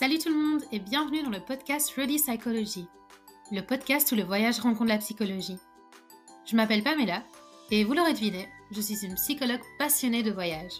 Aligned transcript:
Salut 0.00 0.18
tout 0.18 0.30
le 0.30 0.34
monde 0.34 0.62
et 0.72 0.78
bienvenue 0.78 1.22
dans 1.22 1.28
le 1.28 1.40
podcast 1.40 1.92
Ready 1.94 2.16
Psychology, 2.16 2.88
le 3.52 3.60
podcast 3.60 4.10
où 4.10 4.14
le 4.14 4.22
voyage 4.22 4.58
rencontre 4.58 4.88
la 4.88 4.96
psychologie. 4.96 5.58
Je 6.46 6.56
m'appelle 6.56 6.82
Pamela 6.82 7.22
et 7.70 7.84
vous 7.84 7.92
l'aurez 7.92 8.14
deviné, 8.14 8.48
je 8.70 8.80
suis 8.80 9.04
une 9.04 9.16
psychologue 9.16 9.60
passionnée 9.78 10.22
de 10.22 10.30
voyage. 10.30 10.72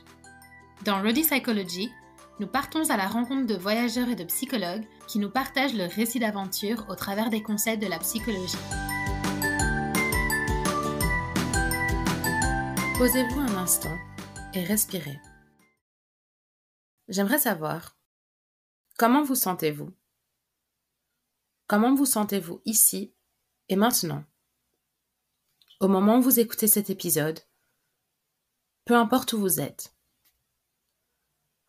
Dans 0.87 1.03
Ready 1.03 1.21
Psychology, 1.21 1.93
nous 2.39 2.47
partons 2.47 2.89
à 2.89 2.97
la 2.97 3.09
rencontre 3.09 3.47
de 3.47 3.57
voyageurs 3.59 4.09
et 4.09 4.17
de 4.17 4.25
psychologues 4.25 4.87
qui 5.07 5.19
nous 5.19 5.29
partagent 5.29 5.75
leur 5.75 5.91
récit 5.91 6.19
d'aventure 6.19 6.87
au 6.89 6.95
travers 6.95 7.29
des 7.29 7.43
concepts 7.43 7.83
de 7.83 7.91
la 7.91 7.99
psychologie. 7.99 8.57
Posez-vous 12.97 13.41
un 13.41 13.57
instant 13.59 13.99
et 14.55 14.65
respirez. 14.65 15.21
J'aimerais 17.09 17.39
savoir 17.39 18.00
Comment 19.01 19.23
vous 19.23 19.35
sentez-vous? 19.35 19.95
Comment 21.69 21.95
vous 21.95 22.05
sentez-vous 22.05 22.61
ici 22.67 23.15
et 23.71 23.77
maintenant? 23.77 24.27
Au 25.81 25.89
moment 25.89 26.19
où 26.19 26.21
vous 26.21 26.39
écoutez 26.39 26.69
cet 26.69 26.91
épisode, 26.91 27.41
peu 28.85 28.95
importe 28.95 29.33
où 29.33 29.39
vous 29.39 29.59
êtes, 29.59 29.95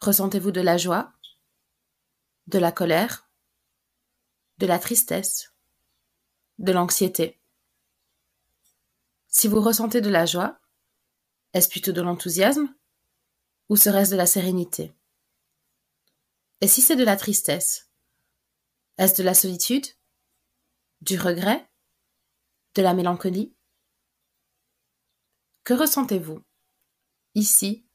ressentez-vous 0.01 0.51
de 0.51 0.59
la 0.59 0.75
joie, 0.75 1.13
de 2.47 2.59
la 2.59 2.73
colère, 2.73 3.29
de 4.57 4.65
la 4.65 4.77
tristesse, 4.77 5.53
de 6.59 6.73
l'anxiété? 6.73 7.39
Si 9.29 9.47
vous 9.47 9.61
ressentez 9.61 10.01
de 10.01 10.09
la 10.09 10.25
joie, 10.25 10.59
est-ce 11.53 11.69
plutôt 11.69 11.93
de 11.93 12.01
l'enthousiasme 12.01 12.75
ou 13.69 13.77
serait-ce 13.77 14.11
de 14.11 14.17
la 14.17 14.25
sérénité? 14.25 14.93
Et 16.61 16.67
si 16.67 16.81
c'est 16.81 16.95
de 16.95 17.03
la 17.03 17.17
tristesse 17.17 17.91
Est-ce 18.97 19.15
de 19.17 19.23
la 19.23 19.33
solitude 19.33 19.85
Du 21.01 21.19
regret 21.19 21.67
De 22.75 22.81
la 22.81 22.93
mélancolie? 22.93 23.55
Que 25.63 25.73
ressentez-vous 25.73 26.41
Ici 27.35 27.85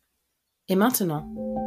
et 0.68 0.76
maintenant? 0.76 1.65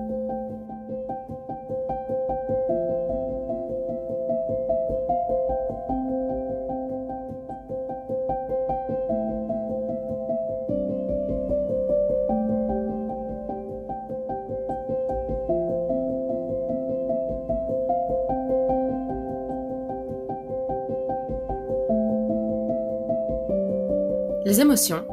Les 24.60 24.66
émotions, 24.66 25.08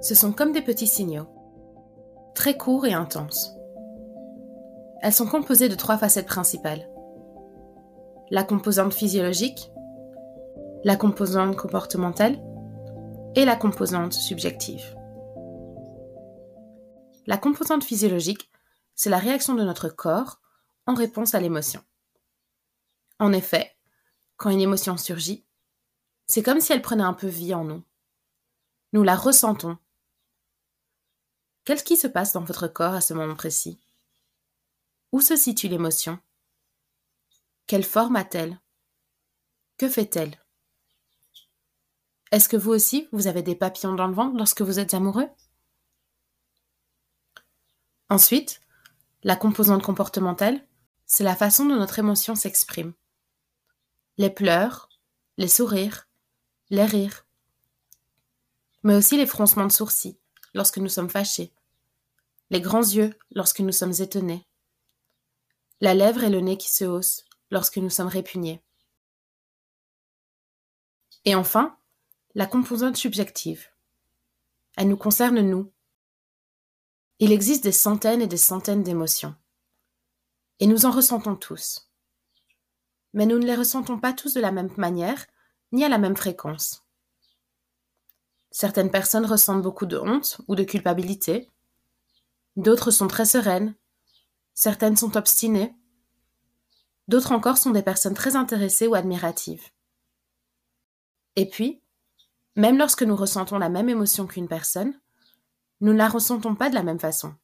ce 0.00 0.14
sont 0.14 0.32
comme 0.32 0.52
des 0.52 0.62
petits 0.62 0.86
signaux, 0.86 1.26
très 2.36 2.56
courts 2.56 2.86
et 2.86 2.92
intenses. 2.92 3.52
Elles 5.02 5.12
sont 5.12 5.26
composées 5.26 5.68
de 5.68 5.74
trois 5.74 5.98
facettes 5.98 6.28
principales. 6.28 6.88
La 8.30 8.44
composante 8.44 8.94
physiologique, 8.94 9.72
la 10.84 10.94
composante 10.94 11.56
comportementale 11.56 12.40
et 13.34 13.44
la 13.44 13.56
composante 13.56 14.12
subjective. 14.12 14.96
La 17.26 17.38
composante 17.38 17.82
physiologique, 17.82 18.52
c'est 18.94 19.10
la 19.10 19.18
réaction 19.18 19.56
de 19.56 19.64
notre 19.64 19.88
corps 19.88 20.40
en 20.86 20.94
réponse 20.94 21.34
à 21.34 21.40
l'émotion. 21.40 21.80
En 23.18 23.32
effet, 23.32 23.72
quand 24.36 24.50
une 24.50 24.60
émotion 24.60 24.96
surgit, 24.96 25.44
c'est 26.28 26.44
comme 26.44 26.60
si 26.60 26.72
elle 26.72 26.82
prenait 26.82 27.02
un 27.02 27.14
peu 27.14 27.26
vie 27.26 27.52
en 27.52 27.64
nous. 27.64 27.82
Nous 28.96 29.02
la 29.02 29.14
ressentons. 29.14 29.76
Qu'est-ce 31.66 31.84
qui 31.84 31.98
se 31.98 32.06
passe 32.06 32.32
dans 32.32 32.42
votre 32.42 32.66
corps 32.66 32.94
à 32.94 33.02
ce 33.02 33.12
moment 33.12 33.34
précis? 33.34 33.78
Où 35.12 35.20
se 35.20 35.36
situe 35.36 35.68
l'émotion? 35.68 36.18
Quelle 37.66 37.84
forme 37.84 38.16
a-t-elle? 38.16 38.58
Que 39.76 39.90
fait-elle? 39.90 40.42
Est-ce 42.32 42.48
que 42.48 42.56
vous 42.56 42.70
aussi, 42.70 43.06
vous 43.12 43.26
avez 43.26 43.42
des 43.42 43.54
papillons 43.54 43.92
dans 43.92 44.06
le 44.06 44.14
ventre 44.14 44.38
lorsque 44.38 44.62
vous 44.62 44.78
êtes 44.78 44.94
amoureux? 44.94 45.28
Ensuite, 48.08 48.62
la 49.24 49.36
composante 49.36 49.82
comportementale, 49.82 50.66
c'est 51.04 51.22
la 51.22 51.36
façon 51.36 51.66
dont 51.66 51.76
notre 51.76 51.98
émotion 51.98 52.34
s'exprime. 52.34 52.94
Les 54.16 54.30
pleurs, 54.30 54.88
les 55.36 55.48
sourires, 55.48 56.08
les 56.70 56.86
rires, 56.86 57.25
mais 58.86 58.94
aussi 58.94 59.16
les 59.16 59.26
froncements 59.26 59.66
de 59.66 59.72
sourcils 59.72 60.16
lorsque 60.54 60.78
nous 60.78 60.88
sommes 60.88 61.10
fâchés, 61.10 61.52
les 62.50 62.60
grands 62.60 62.84
yeux 62.84 63.12
lorsque 63.32 63.58
nous 63.58 63.72
sommes 63.72 63.94
étonnés, 63.98 64.46
la 65.80 65.92
lèvre 65.92 66.22
et 66.22 66.30
le 66.30 66.38
nez 66.38 66.56
qui 66.56 66.72
se 66.72 66.84
haussent 66.84 67.24
lorsque 67.50 67.78
nous 67.78 67.90
sommes 67.90 68.06
répugnés. 68.06 68.62
Et 71.24 71.34
enfin, 71.34 71.76
la 72.36 72.46
composante 72.46 72.96
subjective. 72.96 73.68
Elle 74.76 74.86
nous 74.86 74.96
concerne 74.96 75.40
nous. 75.40 75.72
Il 77.18 77.32
existe 77.32 77.64
des 77.64 77.72
centaines 77.72 78.22
et 78.22 78.28
des 78.28 78.36
centaines 78.36 78.84
d'émotions. 78.84 79.34
Et 80.60 80.68
nous 80.68 80.86
en 80.86 80.92
ressentons 80.92 81.34
tous. 81.34 81.90
Mais 83.14 83.26
nous 83.26 83.40
ne 83.40 83.46
les 83.46 83.56
ressentons 83.56 83.98
pas 83.98 84.12
tous 84.12 84.32
de 84.32 84.40
la 84.40 84.52
même 84.52 84.70
manière, 84.76 85.26
ni 85.72 85.84
à 85.84 85.88
la 85.88 85.98
même 85.98 86.16
fréquence. 86.16 86.85
Certaines 88.58 88.90
personnes 88.90 89.26
ressentent 89.26 89.60
beaucoup 89.60 89.84
de 89.84 89.98
honte 89.98 90.40
ou 90.48 90.54
de 90.54 90.64
culpabilité. 90.64 91.52
D'autres 92.56 92.90
sont 92.90 93.06
très 93.06 93.26
sereines. 93.26 93.74
Certaines 94.54 94.96
sont 94.96 95.14
obstinées. 95.18 95.76
D'autres 97.06 97.32
encore 97.32 97.58
sont 97.58 97.72
des 97.72 97.82
personnes 97.82 98.14
très 98.14 98.34
intéressées 98.34 98.86
ou 98.86 98.94
admiratives. 98.94 99.68
Et 101.36 101.46
puis, 101.46 101.82
même 102.54 102.78
lorsque 102.78 103.02
nous 103.02 103.14
ressentons 103.14 103.58
la 103.58 103.68
même 103.68 103.90
émotion 103.90 104.26
qu'une 104.26 104.48
personne, 104.48 104.98
nous 105.82 105.92
ne 105.92 105.98
la 105.98 106.08
ressentons 106.08 106.54
pas 106.54 106.70
de 106.70 106.76
la 106.76 106.82
même 106.82 106.98
façon. 106.98 107.34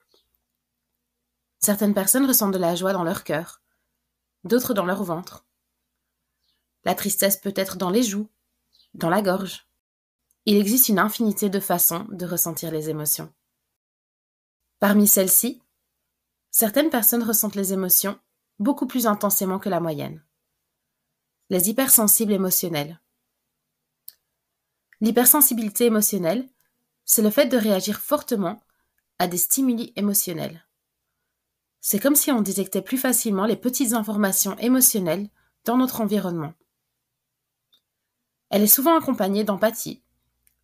Certaines 1.58 1.92
personnes 1.92 2.24
ressentent 2.24 2.54
de 2.54 2.58
la 2.58 2.74
joie 2.74 2.94
dans 2.94 3.04
leur 3.04 3.22
cœur, 3.22 3.60
d'autres 4.44 4.72
dans 4.72 4.86
leur 4.86 5.04
ventre. 5.04 5.44
La 6.86 6.94
tristesse 6.94 7.36
peut 7.36 7.52
être 7.54 7.76
dans 7.76 7.90
les 7.90 8.02
joues, 8.02 8.30
dans 8.94 9.10
la 9.10 9.20
gorge. 9.20 9.66
Il 10.44 10.56
existe 10.56 10.88
une 10.88 10.98
infinité 10.98 11.50
de 11.50 11.60
façons 11.60 12.04
de 12.10 12.26
ressentir 12.26 12.72
les 12.72 12.90
émotions. 12.90 13.32
Parmi 14.80 15.06
celles-ci, 15.06 15.62
certaines 16.50 16.90
personnes 16.90 17.22
ressentent 17.22 17.54
les 17.54 17.72
émotions 17.72 18.18
beaucoup 18.58 18.86
plus 18.88 19.06
intensément 19.06 19.60
que 19.60 19.68
la 19.68 19.78
moyenne. 19.78 20.24
Les 21.48 21.70
hypersensibles 21.70 22.32
émotionnels. 22.32 23.00
L'hypersensibilité 25.00 25.84
émotionnelle, 25.84 26.48
c'est 27.04 27.22
le 27.22 27.30
fait 27.30 27.46
de 27.46 27.56
réagir 27.56 28.00
fortement 28.00 28.60
à 29.20 29.28
des 29.28 29.38
stimuli 29.38 29.92
émotionnels. 29.94 30.66
C'est 31.80 32.00
comme 32.00 32.16
si 32.16 32.32
on 32.32 32.42
détectait 32.42 32.82
plus 32.82 32.98
facilement 32.98 33.46
les 33.46 33.56
petites 33.56 33.92
informations 33.92 34.56
émotionnelles 34.58 35.28
dans 35.64 35.76
notre 35.76 36.00
environnement. 36.00 36.54
Elle 38.50 38.62
est 38.62 38.66
souvent 38.66 38.96
accompagnée 38.96 39.44
d'empathie, 39.44 40.02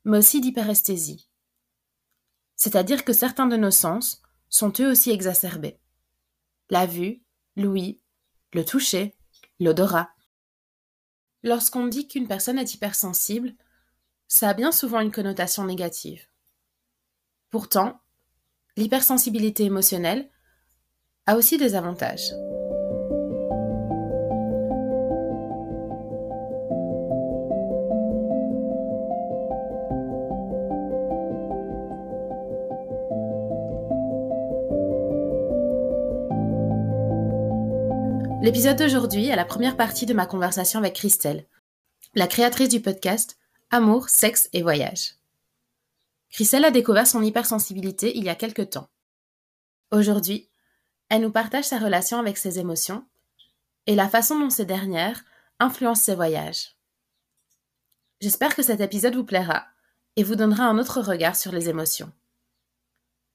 mais 0.08 0.18
aussi 0.18 0.40
d'hyperesthésie. 0.40 1.28
C'est-à-dire 2.56 3.04
que 3.04 3.12
certains 3.12 3.46
de 3.46 3.56
nos 3.56 3.70
sens 3.70 4.22
sont 4.48 4.72
eux 4.80 4.90
aussi 4.90 5.10
exacerbés. 5.10 5.78
La 6.70 6.86
vue, 6.86 7.22
l'ouïe, 7.56 8.00
le 8.54 8.64
toucher, 8.64 9.14
l'odorat. 9.60 10.08
Lorsqu'on 11.42 11.86
dit 11.86 12.08
qu'une 12.08 12.26
personne 12.26 12.58
est 12.58 12.72
hypersensible, 12.72 13.54
ça 14.28 14.48
a 14.48 14.54
bien 14.54 14.72
souvent 14.72 15.00
une 15.00 15.12
connotation 15.12 15.64
négative. 15.64 16.26
Pourtant, 17.50 18.00
l'hypersensibilité 18.76 19.64
émotionnelle 19.64 20.30
a 21.26 21.36
aussi 21.36 21.58
des 21.58 21.74
avantages. 21.74 22.32
L'épisode 38.48 38.78
d'aujourd'hui 38.78 39.26
est 39.26 39.36
la 39.36 39.44
première 39.44 39.76
partie 39.76 40.06
de 40.06 40.14
ma 40.14 40.24
conversation 40.24 40.78
avec 40.78 40.94
Christelle, 40.94 41.46
la 42.14 42.26
créatrice 42.26 42.70
du 42.70 42.80
podcast 42.80 43.36
Amour, 43.70 44.08
sexe 44.08 44.48
et 44.54 44.62
voyage. 44.62 45.16
Christelle 46.30 46.64
a 46.64 46.70
découvert 46.70 47.06
son 47.06 47.20
hypersensibilité 47.20 48.16
il 48.16 48.24
y 48.24 48.30
a 48.30 48.34
quelque 48.34 48.62
temps. 48.62 48.88
Aujourd'hui, 49.90 50.48
elle 51.10 51.20
nous 51.20 51.30
partage 51.30 51.66
sa 51.66 51.78
relation 51.78 52.18
avec 52.18 52.38
ses 52.38 52.58
émotions 52.58 53.06
et 53.86 53.94
la 53.94 54.08
façon 54.08 54.40
dont 54.40 54.48
ces 54.48 54.64
dernières 54.64 55.26
influencent 55.60 56.04
ses 56.04 56.14
voyages. 56.14 56.74
J'espère 58.22 58.56
que 58.56 58.62
cet 58.62 58.80
épisode 58.80 59.14
vous 59.14 59.24
plaira 59.24 59.66
et 60.16 60.22
vous 60.22 60.36
donnera 60.36 60.64
un 60.64 60.78
autre 60.78 61.02
regard 61.02 61.36
sur 61.36 61.52
les 61.52 61.68
émotions. 61.68 62.10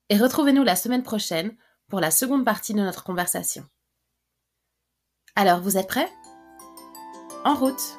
Et 0.09 0.17
retrouvez-nous 0.17 0.63
la 0.63 0.75
semaine 0.75 1.03
prochaine 1.03 1.55
pour 1.87 1.99
la 1.99 2.09
seconde 2.09 2.45
partie 2.45 2.73
de 2.73 2.79
notre 2.79 3.03
conversation. 3.03 3.69
Alors, 5.35 5.61
vous 5.61 5.77
êtes 5.77 5.87
prêts? 5.87 6.07
En 7.43 7.55
route 7.55 7.97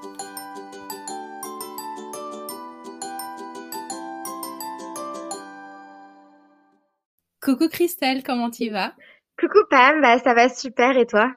Coucou 7.43 7.69
Christelle, 7.69 8.23
comment 8.23 8.51
tu 8.51 8.71
vas? 8.71 8.95
Coucou 9.37 9.59
Pam, 9.69 10.01
bah, 10.01 10.21
ça 10.21 10.33
va 10.33 10.49
super 10.49 10.97
et 10.97 11.07
toi? 11.07 11.35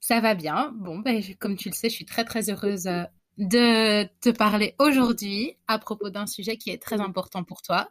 Ça 0.00 0.20
va 0.20 0.34
bien. 0.34 0.72
Bon, 0.76 1.00
bah, 1.00 1.10
comme 1.38 1.56
tu 1.56 1.68
le 1.68 1.74
sais, 1.74 1.90
je 1.90 1.94
suis 1.94 2.06
très 2.06 2.24
très 2.24 2.48
heureuse 2.48 2.86
euh, 2.86 3.04
de 3.36 4.04
te 4.22 4.30
parler 4.30 4.74
aujourd'hui 4.78 5.58
à 5.68 5.78
propos 5.78 6.08
d'un 6.08 6.26
sujet 6.26 6.56
qui 6.56 6.70
est 6.70 6.82
très 6.82 6.98
important 6.98 7.44
pour 7.44 7.60
toi. 7.60 7.90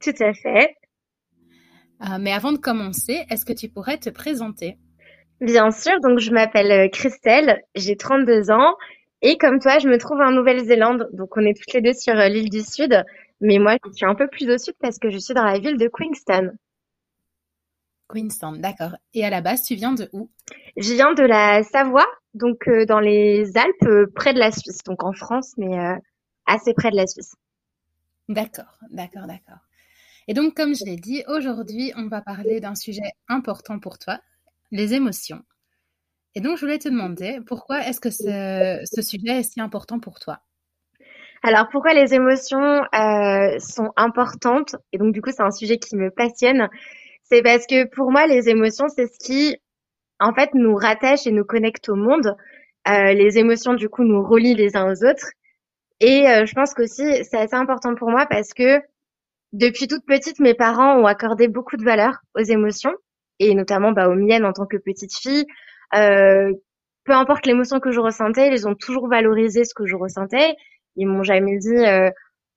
Tout 0.00 0.14
à 0.18 0.34
fait. 0.34 0.74
Euh, 2.02 2.18
mais 2.18 2.32
avant 2.32 2.50
de 2.50 2.58
commencer, 2.58 3.24
est-ce 3.30 3.44
que 3.44 3.52
tu 3.52 3.68
pourrais 3.68 3.98
te 3.98 4.10
présenter? 4.10 4.78
Bien 5.40 5.70
sûr, 5.70 5.98
donc 6.00 6.18
je 6.18 6.32
m'appelle 6.32 6.70
euh, 6.70 6.88
Christelle, 6.88 7.62
j'ai 7.74 7.96
32 7.96 8.50
ans 8.50 8.74
et 9.22 9.38
comme 9.38 9.58
toi, 9.58 9.78
je 9.78 9.88
me 9.88 9.96
trouve 9.96 10.20
en 10.20 10.32
Nouvelle-Zélande. 10.32 11.08
Donc 11.14 11.36
on 11.36 11.44
est 11.46 11.54
toutes 11.54 11.72
les 11.72 11.80
deux 11.80 11.94
sur 11.94 12.14
euh, 12.14 12.28
l'île 12.28 12.50
du 12.50 12.60
Sud, 12.60 13.02
mais 13.40 13.58
moi 13.58 13.76
je 13.86 13.92
suis 13.92 14.04
un 14.04 14.14
peu 14.14 14.28
plus 14.28 14.50
au 14.50 14.58
sud 14.58 14.74
parce 14.80 14.98
que 14.98 15.08
je 15.08 15.16
suis 15.16 15.32
dans 15.32 15.44
la 15.44 15.58
ville 15.58 15.78
de 15.78 15.88
Queenstown. 15.88 16.56
Queenstown, 18.08 18.60
d'accord. 18.60 18.96
Et 19.14 19.24
à 19.24 19.30
la 19.30 19.40
base, 19.40 19.62
tu 19.62 19.76
viens 19.76 19.92
de 19.92 20.10
où? 20.12 20.28
Je 20.76 20.92
viens 20.92 21.14
de 21.14 21.22
la 21.22 21.62
Savoie, 21.62 22.08
donc 22.34 22.68
dans 22.88 23.00
les 23.00 23.56
Alpes, 23.56 24.12
près 24.14 24.34
de 24.34 24.38
la 24.38 24.50
Suisse, 24.50 24.82
donc 24.84 25.04
en 25.04 25.12
France, 25.12 25.54
mais 25.56 25.78
assez 26.44 26.74
près 26.74 26.90
de 26.90 26.96
la 26.96 27.06
Suisse. 27.06 27.36
D'accord, 28.28 28.78
d'accord, 28.90 29.26
d'accord. 29.26 29.58
Et 30.26 30.34
donc, 30.34 30.54
comme 30.54 30.74
je 30.74 30.84
l'ai 30.84 30.96
dit, 30.96 31.22
aujourd'hui, 31.28 31.92
on 31.96 32.08
va 32.08 32.20
parler 32.20 32.60
d'un 32.60 32.74
sujet 32.74 33.12
important 33.28 33.78
pour 33.78 33.98
toi, 33.98 34.18
les 34.70 34.94
émotions. 34.94 35.42
Et 36.34 36.40
donc, 36.40 36.56
je 36.56 36.60
voulais 36.60 36.78
te 36.78 36.88
demander, 36.88 37.40
pourquoi 37.46 37.80
est-ce 37.86 38.00
que 38.00 38.10
ce, 38.10 39.02
sujet 39.02 39.40
est 39.40 39.42
si 39.42 39.60
important 39.60 39.98
pour 39.98 40.20
toi? 40.20 40.40
Alors, 41.42 41.68
pourquoi 41.70 41.94
les 41.94 42.14
émotions 42.14 42.82
euh, 42.94 43.58
sont 43.58 43.92
importantes? 43.96 44.76
Et 44.92 44.98
donc, 44.98 45.12
du 45.12 45.22
coup, 45.22 45.30
c'est 45.32 45.42
un 45.42 45.50
sujet 45.50 45.78
qui 45.78 45.96
me 45.96 46.10
passionne. 46.10 46.68
C'est 47.24 47.42
parce 47.42 47.66
que 47.66 47.84
pour 47.88 48.12
moi, 48.12 48.26
les 48.26 48.48
émotions, 48.48 48.86
c'est 48.88 49.06
ce 49.06 49.18
qui, 49.18 49.56
en 50.20 50.34
fait, 50.34 50.50
nous 50.54 50.74
rattache 50.74 51.26
et 51.26 51.32
nous 51.32 51.44
connecte 51.44 51.88
au 51.88 51.96
monde. 51.96 52.36
Euh, 52.88 53.12
les 53.12 53.38
émotions, 53.38 53.74
du 53.74 53.88
coup, 53.88 54.04
nous 54.04 54.22
relient 54.22 54.54
les 54.54 54.76
uns 54.76 54.90
aux 54.90 55.04
autres. 55.04 55.30
Et 56.00 56.28
euh, 56.28 56.46
je 56.46 56.54
pense 56.54 56.74
qu'aussi, 56.74 57.24
c'est 57.24 57.38
assez 57.38 57.56
important 57.56 57.94
pour 57.94 58.10
moi 58.10 58.26
parce 58.26 58.54
que 58.54 58.80
depuis 59.52 59.88
toute 59.88 60.06
petite, 60.06 60.38
mes 60.38 60.54
parents 60.54 60.96
ont 60.96 61.06
accordé 61.06 61.48
beaucoup 61.48 61.76
de 61.76 61.84
valeur 61.84 62.18
aux 62.34 62.42
émotions 62.42 62.94
et 63.40 63.54
notamment 63.54 63.90
bah, 63.90 64.08
aux 64.08 64.14
miennes 64.14 64.44
en 64.44 64.52
tant 64.52 64.66
que 64.66 64.76
petite 64.76 65.12
fille. 65.18 65.46
Euh, 65.94 66.52
peu 67.04 67.12
importe 67.12 67.46
l'émotion 67.46 67.80
que 67.80 67.90
je 67.90 67.98
ressentais, 67.98 68.48
ils 68.52 68.68
ont 68.68 68.76
toujours 68.76 69.08
valorisé 69.08 69.64
ce 69.64 69.74
que 69.74 69.86
je 69.86 69.96
ressentais. 69.96 70.54
Ils 70.96 71.08
m'ont 71.08 71.24
jamais 71.24 71.58
dit, 71.58 71.68
euh, 71.68 72.10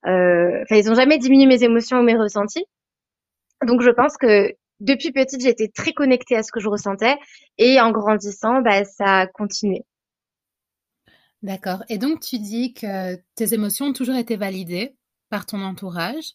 euh, 0.05 0.61
enfin, 0.63 0.75
ils 0.75 0.91
ont 0.91 0.95
jamais 0.95 1.17
diminué 1.17 1.47
mes 1.47 1.63
émotions 1.63 1.99
ou 1.99 2.03
mes 2.03 2.15
ressentis. 2.15 2.65
Donc, 3.65 3.81
je 3.81 3.89
pense 3.89 4.17
que 4.17 4.53
depuis 4.81 5.11
petite, 5.13 5.41
j'étais 5.41 5.69
très 5.69 5.93
connectée 5.93 6.35
à 6.35 6.43
ce 6.43 6.51
que 6.51 6.59
je 6.59 6.67
ressentais 6.67 7.15
et 7.57 7.79
en 7.79 7.91
grandissant, 7.91 8.61
bah, 8.61 8.83
ça 8.83 9.21
a 9.21 9.27
continué. 9.27 9.83
D'accord. 11.41 11.83
Et 11.89 11.97
donc, 11.97 12.19
tu 12.19 12.39
dis 12.39 12.73
que 12.73 13.15
tes 13.35 13.53
émotions 13.53 13.87
ont 13.87 13.93
toujours 13.93 14.15
été 14.15 14.35
validées 14.35 14.95
par 15.29 15.45
ton 15.45 15.61
entourage 15.61 16.33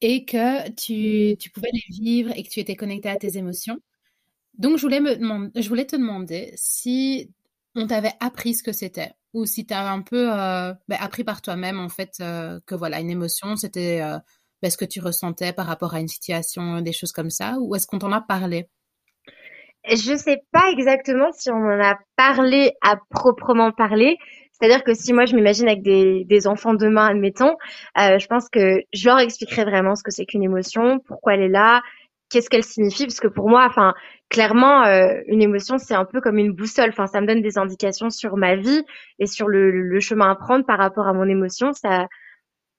et 0.00 0.24
que 0.24 0.68
tu, 0.70 1.36
tu, 1.38 1.50
pouvais 1.50 1.70
les 1.72 1.96
vivre 1.96 2.32
et 2.36 2.42
que 2.42 2.48
tu 2.48 2.60
étais 2.60 2.76
connecté 2.76 3.08
à 3.08 3.16
tes 3.16 3.36
émotions. 3.38 3.78
Donc, 4.58 4.78
je 4.78 4.82
voulais, 4.82 5.00
me 5.00 5.50
je 5.54 5.68
voulais 5.68 5.86
te 5.86 5.96
demander 5.96 6.52
si 6.56 7.30
on 7.74 7.86
t'avait 7.86 8.14
appris 8.20 8.54
ce 8.54 8.62
que 8.62 8.72
c'était 8.72 9.12
ou 9.34 9.44
si 9.46 9.66
tu 9.66 9.74
as 9.74 9.90
un 9.92 10.00
peu 10.00 10.32
euh, 10.32 10.72
ben, 10.88 10.98
appris 10.98 11.22
par 11.24 11.42
toi-même, 11.42 11.78
en 11.78 11.90
fait, 11.90 12.14
euh, 12.20 12.58
que 12.66 12.74
voilà, 12.74 13.00
une 13.00 13.10
émotion, 13.10 13.54
c'était 13.56 14.00
euh, 14.00 14.18
ben, 14.62 14.70
ce 14.70 14.78
que 14.78 14.86
tu 14.86 15.00
ressentais 15.00 15.52
par 15.52 15.66
rapport 15.66 15.94
à 15.94 16.00
une 16.00 16.08
situation, 16.08 16.80
des 16.80 16.92
choses 16.92 17.12
comme 17.12 17.30
ça, 17.30 17.56
ou 17.60 17.74
est-ce 17.74 17.86
qu'on 17.86 17.98
t'en 17.98 18.12
a 18.12 18.22
parlé? 18.22 18.70
Je 19.88 20.16
sais 20.16 20.42
pas 20.52 20.70
exactement 20.72 21.30
si 21.32 21.50
on 21.50 21.56
en 21.56 21.80
a 21.80 21.96
parlé 22.16 22.72
à 22.82 22.96
proprement 23.10 23.70
parler, 23.72 24.16
c'est-à-dire 24.52 24.82
que 24.84 24.94
si 24.94 25.12
moi 25.12 25.26
je 25.26 25.34
m'imagine 25.36 25.68
avec 25.68 25.82
des, 25.82 26.24
des 26.24 26.46
enfants 26.46 26.74
demain, 26.74 27.06
admettons, 27.06 27.56
euh, 27.98 28.18
je 28.18 28.26
pense 28.26 28.48
que 28.48 28.80
je 28.92 29.08
leur 29.08 29.18
expliquerai 29.20 29.64
vraiment 29.64 29.94
ce 29.94 30.02
que 30.02 30.10
c'est 30.10 30.24
qu'une 30.26 30.42
émotion, 30.42 30.98
pourquoi 31.06 31.34
elle 31.34 31.42
est 31.42 31.48
là, 31.48 31.82
qu'est-ce 32.30 32.50
qu'elle 32.50 32.64
signifie, 32.64 33.04
parce 33.04 33.20
que 33.20 33.28
pour 33.28 33.48
moi, 33.48 33.64
enfin, 33.68 33.94
clairement, 34.28 34.84
euh, 34.84 35.20
une 35.28 35.42
émotion 35.42 35.78
c'est 35.78 35.94
un 35.94 36.04
peu 36.04 36.20
comme 36.20 36.38
une 36.38 36.52
boussole. 36.52 36.88
Enfin, 36.90 37.06
ça 37.06 37.20
me 37.20 37.26
donne 37.26 37.42
des 37.42 37.58
indications 37.58 38.10
sur 38.10 38.36
ma 38.36 38.56
vie 38.56 38.82
et 39.18 39.26
sur 39.26 39.46
le, 39.48 39.70
le 39.70 40.00
chemin 40.00 40.30
à 40.30 40.34
prendre 40.34 40.64
par 40.66 40.78
rapport 40.78 41.06
à 41.06 41.12
mon 41.12 41.28
émotion. 41.28 41.72
Ça, 41.72 42.06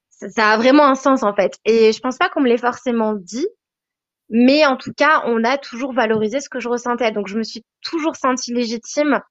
ça, 0.09 0.29
ça 0.29 0.49
a 0.49 0.57
vraiment 0.57 0.85
un 0.85 0.95
sens 0.95 1.23
en 1.23 1.33
fait. 1.33 1.57
Et 1.65 1.93
je 1.93 1.99
pense 2.01 2.17
pas 2.17 2.29
qu'on 2.29 2.41
me 2.41 2.49
l'ait 2.49 2.57
forcément 2.57 3.13
dit, 3.13 3.47
mais 4.29 4.65
en 4.65 4.77
tout 4.77 4.93
cas, 4.93 5.23
on 5.25 5.43
a 5.43 5.57
toujours 5.57 5.93
valorisé 5.93 6.39
ce 6.41 6.49
que 6.49 6.59
je 6.59 6.69
ressentais. 6.69 7.11
Donc, 7.11 7.27
je 7.27 7.37
me 7.37 7.43
suis 7.43 7.63
toujours 7.81 8.15
sentie 8.15 8.53
légitime 8.53 9.21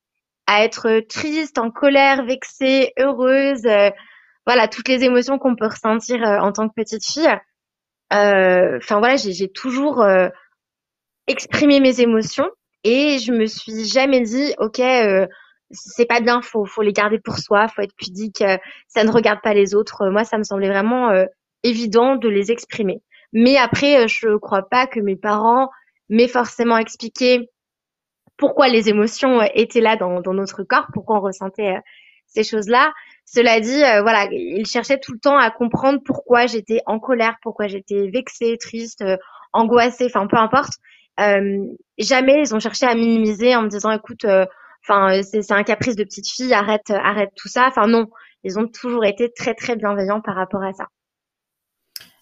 à 0.46 0.64
être 0.64 1.00
triste, 1.08 1.58
en 1.58 1.70
colère, 1.70 2.24
vexée, 2.24 2.92
heureuse, 2.98 3.66
euh, 3.66 3.90
voilà 4.46 4.68
toutes 4.68 4.88
les 4.88 5.02
émotions 5.04 5.38
qu'on 5.38 5.56
peut 5.56 5.66
ressentir 5.66 6.22
euh, 6.22 6.38
en 6.38 6.52
tant 6.52 6.68
que 6.68 6.74
petite 6.74 7.04
fille. 7.04 7.28
Euh, 8.12 8.78
enfin 8.78 9.00
voilà, 9.00 9.16
j'ai 9.16 9.50
toujours 9.50 10.06
exprimé 11.26 11.80
mes 11.80 12.00
émotions 12.00 12.48
et 12.84 13.18
je 13.18 13.32
me 13.32 13.46
suis 13.46 13.84
jamais 13.84 14.20
dit 14.20 14.54
ok 14.58 14.80
c'est 15.70 16.06
pas 16.06 16.20
bien, 16.20 16.40
faut 16.40 16.64
faut 16.64 16.82
les 16.82 16.92
garder 16.92 17.18
pour 17.18 17.38
soi, 17.38 17.66
faut 17.66 17.82
être 17.82 17.96
pudique, 17.96 18.44
ça 18.86 19.02
ne 19.02 19.10
regarde 19.10 19.40
pas 19.42 19.54
les 19.54 19.74
autres. 19.74 20.08
Moi 20.08 20.22
ça 20.22 20.38
me 20.38 20.44
semblait 20.44 20.68
vraiment 20.68 21.10
évident 21.64 22.14
de 22.14 22.28
les 22.28 22.52
exprimer. 22.52 23.02
Mais 23.38 23.58
après 23.58 24.08
je 24.08 24.34
crois 24.38 24.66
pas 24.66 24.86
que 24.86 24.98
mes 24.98 25.14
parents 25.14 25.68
m'aient 26.08 26.26
forcément 26.26 26.78
expliqué 26.78 27.50
pourquoi 28.38 28.68
les 28.68 28.88
émotions 28.88 29.40
euh, 29.40 29.46
étaient 29.54 29.82
là 29.82 29.96
dans, 29.96 30.20
notre 30.32 30.62
corps, 30.62 30.86
pourquoi 30.94 31.18
on 31.18 31.20
ressentait 31.20 31.76
euh, 31.76 31.80
ces 32.26 32.44
choses-là. 32.44 32.92
Cela 33.26 33.60
dit, 33.60 33.84
euh, 33.84 34.00
voilà, 34.00 34.26
ils 34.30 34.66
cherchaient 34.66 34.98
tout 34.98 35.12
le 35.12 35.18
temps 35.18 35.36
à 35.36 35.50
comprendre 35.50 36.00
pourquoi 36.02 36.46
j'étais 36.46 36.80
en 36.86 36.98
colère, 36.98 37.36
pourquoi 37.42 37.66
j'étais 37.66 38.08
vexée, 38.08 38.56
triste, 38.58 39.04
angoissée, 39.52 40.06
enfin 40.06 40.26
peu 40.26 40.38
importe. 40.38 40.74
jamais 41.98 42.40
ils 42.40 42.54
ont 42.54 42.60
cherché 42.60 42.86
à 42.86 42.94
minimiser 42.94 43.54
en 43.54 43.62
me 43.62 43.68
disant, 43.68 43.90
écoute, 43.90 44.24
enfin 44.82 45.22
c'est 45.22 45.52
un 45.52 45.62
caprice 45.62 45.96
de 45.96 46.04
petite 46.04 46.28
fille, 46.28 46.54
arrête, 46.54 46.90
arrête 46.90 47.30
tout 47.36 47.48
ça. 47.48 47.66
Enfin 47.68 47.86
non, 47.86 48.06
ils 48.44 48.58
ont 48.58 48.68
toujours 48.68 49.04
été 49.04 49.30
très 49.32 49.54
très 49.54 49.76
bienveillants 49.76 50.20
par 50.20 50.36
rapport 50.36 50.62
à 50.62 50.72
ça. 50.72 50.86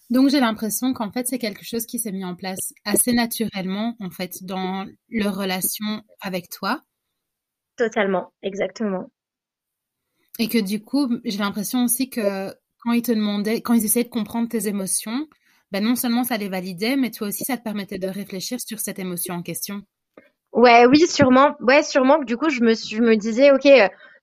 Donc 0.09 0.29
j'ai 0.29 0.39
l'impression 0.39 0.93
qu'en 0.93 1.11
fait 1.11 1.27
c'est 1.27 1.39
quelque 1.39 1.65
chose 1.65 1.85
qui 1.85 1.99
s'est 1.99 2.11
mis 2.11 2.25
en 2.25 2.35
place 2.35 2.73
assez 2.83 3.13
naturellement 3.13 3.95
en 3.99 4.09
fait 4.09 4.43
dans 4.43 4.85
leur 5.09 5.35
relation 5.35 6.03
avec 6.21 6.49
toi. 6.49 6.81
Totalement, 7.75 8.31
exactement. 8.43 9.09
Et 10.39 10.47
que 10.47 10.59
du 10.59 10.83
coup 10.83 11.09
j'ai 11.23 11.39
l'impression 11.39 11.83
aussi 11.83 12.09
que 12.09 12.53
quand 12.79 12.91
ils 12.91 13.01
te 13.01 13.11
demandaient, 13.11 13.61
quand 13.61 13.73
ils 13.73 13.85
essayaient 13.85 14.05
de 14.05 14.09
comprendre 14.09 14.47
tes 14.47 14.67
émotions, 14.67 15.27
ben 15.71 15.83
non 15.83 15.95
seulement 15.95 16.23
ça 16.23 16.37
les 16.37 16.49
validait, 16.49 16.97
mais 16.97 17.11
toi 17.11 17.27
aussi 17.27 17.43
ça 17.43 17.57
te 17.57 17.63
permettait 17.63 17.97
de 17.97 18.07
réfléchir 18.07 18.59
sur 18.59 18.79
cette 18.79 18.99
émotion 18.99 19.33
en 19.33 19.41
question. 19.41 19.81
Ouais, 20.55 20.85
oui, 20.85 21.05
sûrement. 21.05 21.55
Ouais, 21.59 21.83
sûrement. 21.83 22.19
Du 22.23 22.37
coup, 22.37 22.49
je 22.49 22.61
me, 22.61 22.73
je 22.73 23.01
me 23.01 23.17
disais, 23.17 23.51
ok, 23.51 23.67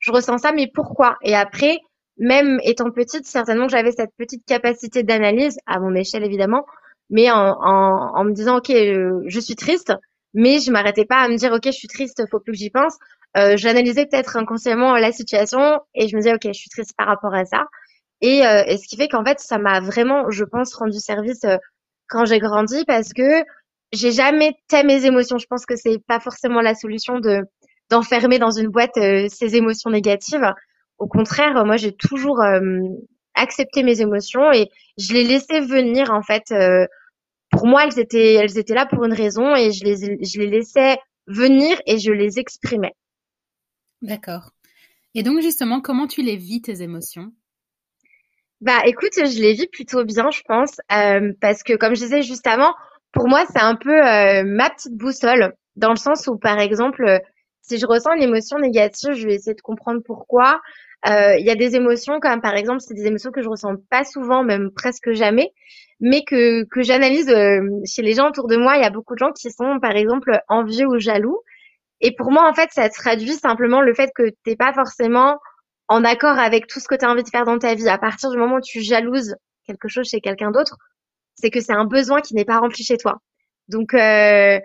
je 0.01 0.11
ressens 0.11 0.39
ça, 0.39 0.53
mais 0.53 0.67
pourquoi? 0.73 1.19
Et 1.23 1.35
après, 1.35 1.79
même 2.23 2.61
étant 2.63 2.91
petite, 2.91 3.27
certainement 3.27 3.67
que 3.67 3.73
j'avais 3.73 3.93
cette 3.93 4.15
petite 4.17 4.47
capacité 4.47 5.03
d'analyse, 5.03 5.59
à 5.67 5.81
mon 5.81 5.95
échelle 5.95 6.25
évidemment, 6.25 6.65
mais 7.11 7.31
en, 7.31 7.37
en, 7.61 8.13
en 8.17 8.25
me 8.25 8.33
disant, 8.33 8.59
ok, 8.59 8.71
euh, 8.71 9.21
je 9.27 9.41
suis 9.41 9.57
triste, 9.57 9.93
mais 10.33 10.61
je 10.61 10.71
m'arrêtais 10.71 11.05
pas 11.05 11.17
à 11.19 11.29
me 11.29 11.37
dire, 11.37 11.53
ok, 11.53 11.67
je 11.67 11.73
suis 11.73 11.89
triste, 11.89 12.23
faut 12.31 12.41
plus 12.41 12.53
que 12.53 12.59
j'y 12.59 12.71
pense. 12.71 12.97
Euh, 13.37 13.57
J'analysais 13.57 14.07
peut-être 14.07 14.37
inconsciemment 14.37 14.95
la 14.97 15.11
situation 15.13 15.81
et 15.95 16.07
je 16.09 16.17
me 16.17 16.21
disais, 16.23 16.35
ok, 16.35 16.47
je 16.47 16.53
suis 16.53 16.71
triste 16.71 16.95
par 16.97 17.09
rapport 17.09 17.35
à 17.35 17.45
ça. 17.45 17.65
Et, 18.21 18.47
euh, 18.47 18.63
et 18.67 18.79
ce 18.79 18.87
qui 18.87 18.97
fait 18.97 19.09
qu'en 19.09 19.25
fait, 19.25 19.41
ça 19.41 19.59
m'a 19.59 19.81
vraiment, 19.81 20.31
je 20.31 20.45
pense, 20.45 20.75
rendu 20.75 21.01
service 21.01 21.45
euh, 21.45 21.57
quand 22.09 22.25
j'ai 22.25 22.39
grandi 22.39 22.85
parce 22.87 23.13
que 23.13 23.43
j'ai 23.93 24.13
jamais 24.13 24.55
tait 24.69 24.85
mes 24.85 25.05
émotions. 25.07 25.39
Je 25.39 25.47
pense 25.47 25.67
que 25.67 25.77
c'est 25.77 25.99
pas 26.07 26.21
forcément 26.21 26.61
la 26.61 26.75
solution 26.75 27.19
de 27.19 27.43
d'enfermer 27.91 28.39
dans 28.39 28.51
une 28.53 28.69
boîte 28.69 28.97
euh, 28.97 29.27
ces 29.29 29.57
émotions 29.57 29.91
négatives. 29.91 30.53
Au 30.99 31.07
contraire, 31.07 31.65
moi, 31.65 31.77
j'ai 31.77 31.93
toujours 31.93 32.41
euh, 32.41 32.61
accepté 33.35 33.83
mes 33.83 34.01
émotions 34.01 34.53
et 34.53 34.69
je 34.99 35.13
les 35.13 35.25
laissais 35.25 35.61
venir 35.61 36.11
en 36.13 36.23
fait. 36.23 36.53
Euh, 36.53 36.87
pour 37.51 37.67
moi, 37.67 37.85
elles 37.85 37.99
étaient, 37.99 38.35
elles 38.35 38.59
étaient 38.59 38.75
là 38.75 38.87
pour 38.87 39.05
une 39.05 39.13
raison 39.13 39.55
et 39.55 39.73
je 39.73 39.85
les, 39.85 40.25
je 40.25 40.39
les 40.39 40.47
laissais 40.47 40.97
venir 41.27 41.81
et 41.87 41.99
je 41.99 42.13
les 42.13 42.39
exprimais. 42.39 42.95
D'accord. 44.01 44.51
Et 45.15 45.23
donc 45.23 45.41
justement, 45.41 45.81
comment 45.81 46.07
tu 46.07 46.23
les 46.23 46.37
vis 46.37 46.63
tes 46.63 46.83
émotions? 46.83 47.33
Bah 48.61 48.81
écoute, 48.87 49.13
je 49.17 49.41
les 49.41 49.55
vis 49.55 49.67
plutôt 49.67 50.05
bien, 50.05 50.31
je 50.31 50.41
pense, 50.47 50.81
euh, 50.93 51.33
parce 51.41 51.63
que 51.63 51.75
comme 51.75 51.95
je 51.95 52.03
disais 52.03 52.23
juste 52.23 52.47
avant, 52.47 52.73
pour 53.13 53.29
moi 53.29 53.45
c'est 53.53 53.61
un 53.61 53.75
peu 53.75 53.91
euh, 53.91 54.45
ma 54.45 54.71
petite 54.71 54.97
boussole, 54.97 55.53
dans 55.77 55.91
le 55.91 55.97
sens 55.97 56.27
où 56.29 56.39
par 56.39 56.59
exemple, 56.59 57.21
si 57.63 57.79
je 57.79 57.87
ressens 57.87 58.15
une 58.15 58.23
émotion 58.23 58.59
négative, 58.59 59.13
je 59.15 59.27
vais 59.27 59.35
essayer 59.35 59.55
de 59.55 59.61
comprendre 59.63 60.03
pourquoi. 60.05 60.61
Euh, 61.09 61.37
il 61.39 61.47
y 61.47 61.51
a 61.51 61.57
des 61.57 61.75
émotions 61.75 62.21
comme 62.21 62.41
par 62.41 62.55
exemple, 62.55 62.81
c'est 62.81 62.95
des 62.95 63.07
émotions 63.07 63.33
que 63.33 63.43
je 63.43 63.49
ressens 63.49 63.77
pas 63.91 64.05
souvent, 64.05 64.45
même 64.45 64.71
presque 64.71 65.13
jamais, 65.13 65.53
mais 66.01 66.23
que 66.25 66.65
que 66.65 66.83
j'analyse 66.83 67.29
chez 67.87 68.03
les 68.03 68.15
gens 68.15 68.29
autour 68.29 68.47
de 68.49 68.57
moi. 68.57 68.77
Il 68.77 68.83
y 68.83 68.87
a 68.87 68.91
beaucoup 68.91 69.15
de 69.15 69.19
gens 69.19 69.33
qui 69.33 69.51
sont 69.51 69.81
par 69.81 69.97
exemple 69.97 70.39
envieux 70.49 70.87
ou 70.87 70.99
jaloux 70.99 71.41
et 72.03 72.13
pour 72.15 72.33
moi, 72.33 72.49
en 72.49 72.53
fait, 72.53 72.71
ça 72.73 72.89
traduit 72.91 73.35
simplement 73.35 73.81
le 73.81 73.95
fait 73.95 74.11
que 74.15 74.31
t'es 74.45 74.57
pas 74.57 74.73
forcément 74.73 75.39
en 75.89 76.05
accord 76.05 76.39
avec 76.39 76.67
tout 76.67 76.81
ce 76.81 76.89
que 76.89 76.97
tu 76.97 77.05
as 77.05 77.11
envie 77.11 77.23
de 77.23 77.29
faire 77.29 77.45
dans 77.45 77.59
ta 77.59 77.75
vie. 77.75 77.89
À 77.89 77.97
partir 77.99 78.31
du 78.31 78.37
moment 78.37 78.57
où 78.57 78.61
tu 78.61 78.83
jalouses 78.83 79.37
quelque 79.67 79.89
chose 79.89 80.09
chez 80.09 80.21
quelqu'un 80.21 80.51
d'autre, 80.51 80.77
c'est 81.37 81.51
que 81.51 81.61
c'est 81.61 81.73
un 81.73 81.85
besoin 81.85 82.21
qui 82.21 82.35
n'est 82.35 82.45
pas 82.45 82.59
rempli 82.59 82.83
chez 82.83 82.97
toi. 82.97 83.23
Donc, 83.69 83.95
euh, 83.95 84.59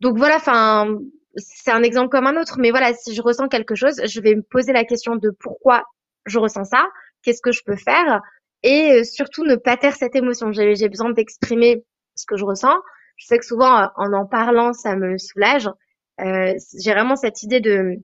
donc 0.00 0.18
voilà. 0.18 0.36
Enfin, 0.36 0.98
c'est 1.36 1.70
un 1.70 1.82
exemple 1.82 2.08
comme 2.08 2.26
un 2.26 2.40
autre. 2.40 2.58
Mais 2.58 2.70
voilà, 2.70 2.92
si 2.94 3.14
je 3.14 3.22
ressens 3.22 3.48
quelque 3.48 3.74
chose, 3.74 4.00
je 4.04 4.20
vais 4.20 4.34
me 4.34 4.42
poser 4.42 4.72
la 4.72 4.84
question 4.84 5.16
de 5.16 5.30
pourquoi 5.30 5.84
je 6.26 6.38
ressens 6.38 6.64
ça, 6.64 6.86
qu'est-ce 7.22 7.42
que 7.42 7.52
je 7.52 7.62
peux 7.64 7.76
faire, 7.76 8.20
et 8.62 8.92
euh, 8.92 9.04
surtout 9.04 9.44
ne 9.44 9.56
pas 9.56 9.76
taire 9.76 9.96
cette 9.96 10.16
émotion. 10.16 10.52
J'ai 10.52 10.88
besoin 10.88 11.10
d'exprimer 11.10 11.84
ce 12.14 12.26
que 12.26 12.36
je 12.36 12.44
ressens. 12.44 12.76
Je 13.16 13.26
sais 13.26 13.38
que 13.38 13.44
souvent, 13.44 13.90
en 13.96 14.12
en 14.12 14.26
parlant, 14.26 14.72
ça 14.72 14.96
me 14.96 15.18
soulage. 15.18 15.68
Euh, 16.20 16.54
j'ai 16.78 16.92
vraiment 16.92 17.16
cette 17.16 17.42
idée 17.42 17.60
de 17.60 17.96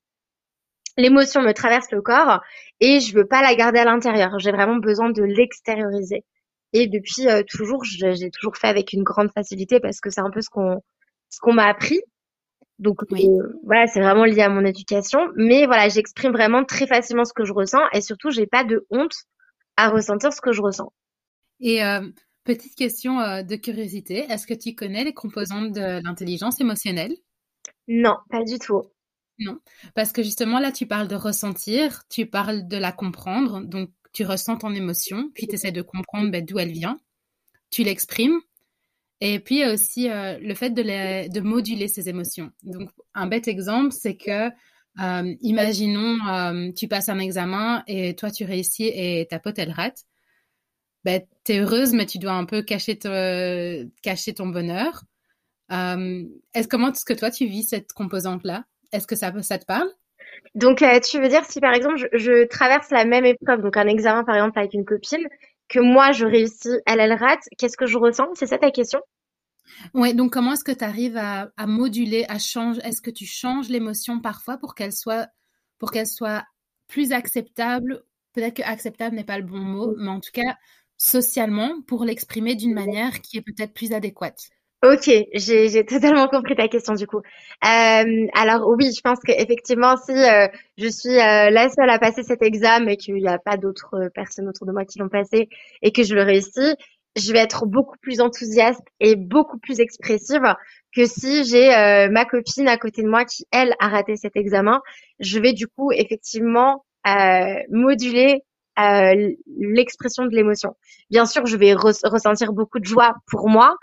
l'émotion 0.96 1.42
me 1.42 1.52
traverse 1.52 1.90
le 1.90 2.00
corps 2.00 2.40
et 2.80 3.00
je 3.00 3.14
veux 3.14 3.26
pas 3.26 3.42
la 3.42 3.54
garder 3.54 3.78
à 3.80 3.84
l'intérieur. 3.84 4.38
J'ai 4.38 4.52
vraiment 4.52 4.76
besoin 4.76 5.10
de 5.10 5.22
l'extérioriser. 5.22 6.24
Et 6.72 6.88
depuis 6.88 7.28
euh, 7.28 7.42
toujours, 7.46 7.84
j'ai 7.84 8.30
toujours 8.30 8.56
fait 8.56 8.68
avec 8.68 8.92
une 8.92 9.02
grande 9.02 9.30
facilité 9.32 9.80
parce 9.80 10.00
que 10.00 10.10
c'est 10.10 10.20
un 10.20 10.30
peu 10.30 10.40
ce 10.40 10.50
qu'on 10.50 10.82
ce 11.28 11.38
qu'on 11.40 11.52
m'a 11.52 11.66
appris. 11.66 12.00
Donc 12.78 13.02
euh, 13.10 13.58
voilà, 13.64 13.86
c'est 13.86 14.00
vraiment 14.00 14.24
lié 14.24 14.42
à 14.42 14.48
mon 14.48 14.64
éducation. 14.64 15.20
Mais 15.36 15.66
voilà, 15.66 15.88
j'exprime 15.88 16.32
vraiment 16.32 16.64
très 16.64 16.86
facilement 16.86 17.24
ce 17.24 17.32
que 17.32 17.44
je 17.44 17.52
ressens 17.52 17.82
et 17.92 18.00
surtout, 18.00 18.30
j'ai 18.30 18.46
pas 18.46 18.64
de 18.64 18.86
honte 18.90 19.14
à 19.76 19.88
ressentir 19.88 20.32
ce 20.32 20.40
que 20.40 20.52
je 20.52 20.62
ressens. 20.62 20.92
Et 21.60 21.80
petite 22.44 22.74
question 22.74 23.16
de 23.42 23.56
curiosité, 23.56 24.26
est-ce 24.28 24.46
que 24.46 24.54
tu 24.54 24.74
connais 24.74 25.04
les 25.04 25.14
composantes 25.14 25.72
de 25.72 26.02
l'intelligence 26.04 26.60
émotionnelle? 26.60 27.16
Non, 27.88 28.16
pas 28.30 28.44
du 28.44 28.58
tout. 28.58 28.82
Non, 29.38 29.58
parce 29.94 30.12
que 30.12 30.22
justement 30.22 30.60
là, 30.60 30.72
tu 30.72 30.86
parles 30.86 31.08
de 31.08 31.14
ressentir, 31.14 32.04
tu 32.08 32.26
parles 32.26 32.66
de 32.68 32.76
la 32.76 32.92
comprendre, 32.92 33.60
donc 33.60 33.90
tu 34.12 34.24
ressens 34.24 34.56
ton 34.56 34.74
émotion, 34.74 35.30
puis 35.34 35.46
tu 35.46 35.54
essaies 35.54 35.72
de 35.72 35.82
comprendre 35.82 36.30
ben, 36.30 36.42
d'où 36.44 36.58
elle 36.58 36.72
vient, 36.72 36.98
tu 37.70 37.82
l'exprimes, 37.82 38.40
et 39.20 39.40
puis 39.40 39.56
il 39.56 39.60
y 39.60 39.64
a 39.64 39.72
aussi 39.72 40.10
euh, 40.10 40.38
le 40.40 40.54
fait 40.54 40.70
de, 40.70 41.40
moduler 41.40 41.88
ces 41.88 42.08
émotions. 42.08 42.50
Donc 42.62 42.90
un 43.14 43.26
bête 43.26 43.48
exemple, 43.48 43.92
c'est 43.92 44.16
que, 44.16 44.50
euh, 45.00 45.34
imaginons, 45.40 46.18
euh, 46.28 46.72
tu 46.72 46.88
passes 46.88 47.08
un 47.08 47.18
examen 47.18 47.82
et 47.86 48.14
toi 48.14 48.30
tu 48.30 48.44
réussis 48.44 48.90
et 48.94 49.26
ta 49.28 49.38
pote 49.38 49.58
elle 49.58 49.72
rate. 49.72 50.04
Ben, 51.04 51.22
tu 51.44 51.52
heureuse, 51.52 51.92
mais 51.92 52.04
tu 52.04 52.18
dois 52.18 52.32
un 52.32 52.44
peu 52.44 52.62
cacher, 52.62 52.98
ton 52.98 54.46
bonheur. 54.48 55.04
Est-ce 55.70 56.68
comment 56.68 56.92
est-ce 56.92 57.04
que 57.04 57.14
toi 57.14 57.30
tu 57.30 57.46
vis 57.46 57.62
cette 57.62 57.92
composante-là? 57.92 58.64
Est-ce 58.92 59.06
que 59.06 59.16
ça, 59.16 59.30
te 59.30 59.64
parle? 59.64 59.88
Donc 60.54 60.78
tu 60.78 61.20
veux 61.20 61.28
dire 61.28 61.44
si 61.44 61.60
par 61.60 61.72
exemple 61.72 62.08
je, 62.12 62.46
traverse 62.46 62.90
la 62.90 63.04
même 63.04 63.24
épreuve, 63.24 63.62
donc 63.62 63.76
un 63.76 63.86
examen 63.86 64.24
par 64.24 64.34
exemple 64.34 64.58
avec 64.58 64.74
une 64.74 64.84
copine, 64.84 65.26
que 65.68 65.80
moi 65.80 66.12
je 66.12 66.26
réussis, 66.26 66.78
elle 66.86 67.00
elle 67.00 67.12
rate, 67.12 67.42
qu'est-ce 67.58 67.76
que 67.76 67.86
je 67.86 67.98
ressens? 67.98 68.28
C'est 68.34 68.46
ça 68.46 68.58
ta 68.58 68.70
question? 68.70 69.00
Oui, 69.94 70.14
donc 70.14 70.32
comment 70.32 70.52
est-ce 70.52 70.64
que 70.64 70.72
tu 70.72 70.84
arrives 70.84 71.16
à, 71.16 71.50
moduler, 71.66 72.24
à 72.28 72.38
changer 72.38 72.80
Est-ce 72.84 73.02
que 73.02 73.10
tu 73.10 73.26
changes 73.26 73.68
l'émotion 73.68 74.20
parfois 74.20 74.58
pour 74.58 74.74
qu'elle 74.74 74.92
soit 74.92 75.28
pour 75.78 75.90
qu'elle 75.90 76.06
soit 76.06 76.44
plus 76.88 77.12
acceptable? 77.12 78.04
Peut-être 78.32 78.54
que 78.54 78.62
acceptable 78.62 79.16
n'est 79.16 79.24
pas 79.24 79.38
le 79.38 79.44
bon 79.44 79.58
mot, 79.58 79.94
mais 79.98 80.08
en 80.08 80.20
tout 80.20 80.30
cas 80.32 80.56
socialement 80.98 81.82
pour 81.82 82.04
l'exprimer 82.04 82.54
d'une 82.54 82.74
manière 82.74 83.20
qui 83.20 83.38
est 83.38 83.42
peut-être 83.42 83.74
plus 83.74 83.92
adéquate. 83.92 84.50
Ok, 84.82 85.10
j'ai 85.32 85.86
totalement 85.86 86.28
compris 86.28 86.54
ta 86.54 86.68
question 86.68 86.94
du 86.94 87.06
coup. 87.06 87.16
Euh, 87.64 88.26
alors 88.34 88.68
oui, 88.68 88.92
je 88.94 89.00
pense 89.00 89.18
qu'effectivement, 89.20 89.96
si 89.96 90.12
euh, 90.12 90.48
je 90.76 90.86
suis 90.88 91.18
euh, 91.18 91.50
la 91.50 91.70
seule 91.70 91.88
à 91.88 91.98
passer 91.98 92.22
cet 92.22 92.42
examen 92.42 92.86
et 92.88 92.98
qu'il 92.98 93.14
n'y 93.14 93.26
a 93.26 93.38
pas 93.38 93.56
d'autres 93.56 94.10
personnes 94.14 94.48
autour 94.48 94.66
de 94.66 94.72
moi 94.72 94.84
qui 94.84 94.98
l'ont 94.98 95.08
passé 95.08 95.48
et 95.80 95.92
que 95.92 96.02
je 96.02 96.14
le 96.14 96.22
réussis, 96.22 96.74
je 97.16 97.32
vais 97.32 97.38
être 97.38 97.64
beaucoup 97.64 97.96
plus 98.02 98.20
enthousiaste 98.20 98.82
et 99.00 99.16
beaucoup 99.16 99.58
plus 99.58 99.80
expressive 99.80 100.42
que 100.94 101.06
si 101.06 101.44
j'ai 101.44 101.68
ma 102.10 102.26
copine 102.26 102.68
à 102.68 102.76
côté 102.76 103.02
de 103.02 103.08
moi 103.08 103.24
qui, 103.24 103.46
elle, 103.52 103.74
a 103.80 103.88
raté 103.88 104.16
cet 104.16 104.36
examen. 104.36 104.82
Je 105.20 105.40
vais 105.40 105.54
du 105.54 105.66
coup 105.66 105.90
effectivement 105.90 106.84
moduler 107.70 108.42
l'expression 108.76 110.26
de 110.26 110.36
l'émotion. 110.36 110.76
Bien 111.10 111.24
sûr, 111.24 111.46
je 111.46 111.56
vais 111.56 111.72
ressentir 111.72 112.52
beaucoup 112.52 112.78
de 112.78 112.84
joie 112.84 113.14
pour 113.26 113.48
moi, 113.48 113.74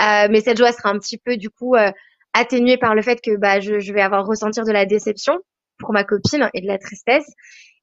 euh, 0.00 0.28
mais 0.30 0.40
cette 0.40 0.58
joie 0.58 0.72
sera 0.72 0.90
un 0.90 0.98
petit 0.98 1.18
peu 1.18 1.36
du 1.36 1.50
coup 1.50 1.74
euh, 1.74 1.90
atténuée 2.32 2.78
par 2.78 2.94
le 2.94 3.02
fait 3.02 3.20
que 3.20 3.36
bah, 3.36 3.60
je, 3.60 3.92
vais 3.92 4.00
avoir 4.00 4.26
ressentir 4.26 4.64
de 4.64 4.72
la 4.72 4.86
déception 4.86 5.34
pour 5.78 5.92
ma 5.92 6.04
copine 6.04 6.48
et 6.54 6.60
de 6.60 6.66
la 6.66 6.78
tristesse. 6.78 7.26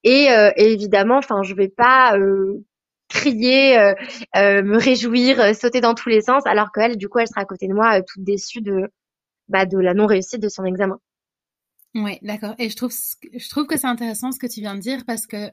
Et, 0.04 0.32
euh, 0.32 0.52
évidemment, 0.56 1.18
enfin, 1.18 1.42
je 1.44 1.54
vais 1.56 1.70
pas 1.70 2.16
crier, 3.10 3.78
me 4.36 4.78
réjouir, 4.78 5.56
sauter 5.56 5.82
dans 5.82 5.94
tous 5.94 6.10
les 6.10 6.22
sens, 6.22 6.46
alors 6.46 6.72
qu'elle, 6.72 6.98
du 6.98 7.10
coup, 7.10 7.20
elle 7.20 7.28
sera 7.28 7.42
à 7.42 7.46
côté 7.46 7.68
de 7.68 7.74
moi, 7.74 8.02
toute 8.02 8.24
déçue 8.24 8.62
de, 8.62 8.92
bah, 9.48 9.66
de 9.66 9.78
la 9.78 9.94
non-réussite 9.94 10.42
de 10.42 10.50
son 10.50 10.66
examen. 10.66 11.00
Oui, 11.96 12.20
d'accord. 12.22 12.54
Et 12.60 12.70
je 12.70 12.76
trouve, 12.76 12.92
je 12.92 13.50
trouve 13.50 13.66
que 13.66 13.78
c'est 13.78 13.88
intéressant 13.88 14.32
ce 14.32 14.40
que 14.40 14.48
tu 14.48 14.60
viens 14.60 14.76
de 14.76 14.82
dire 14.82 15.04
parce 15.06 15.26
que 15.26 15.50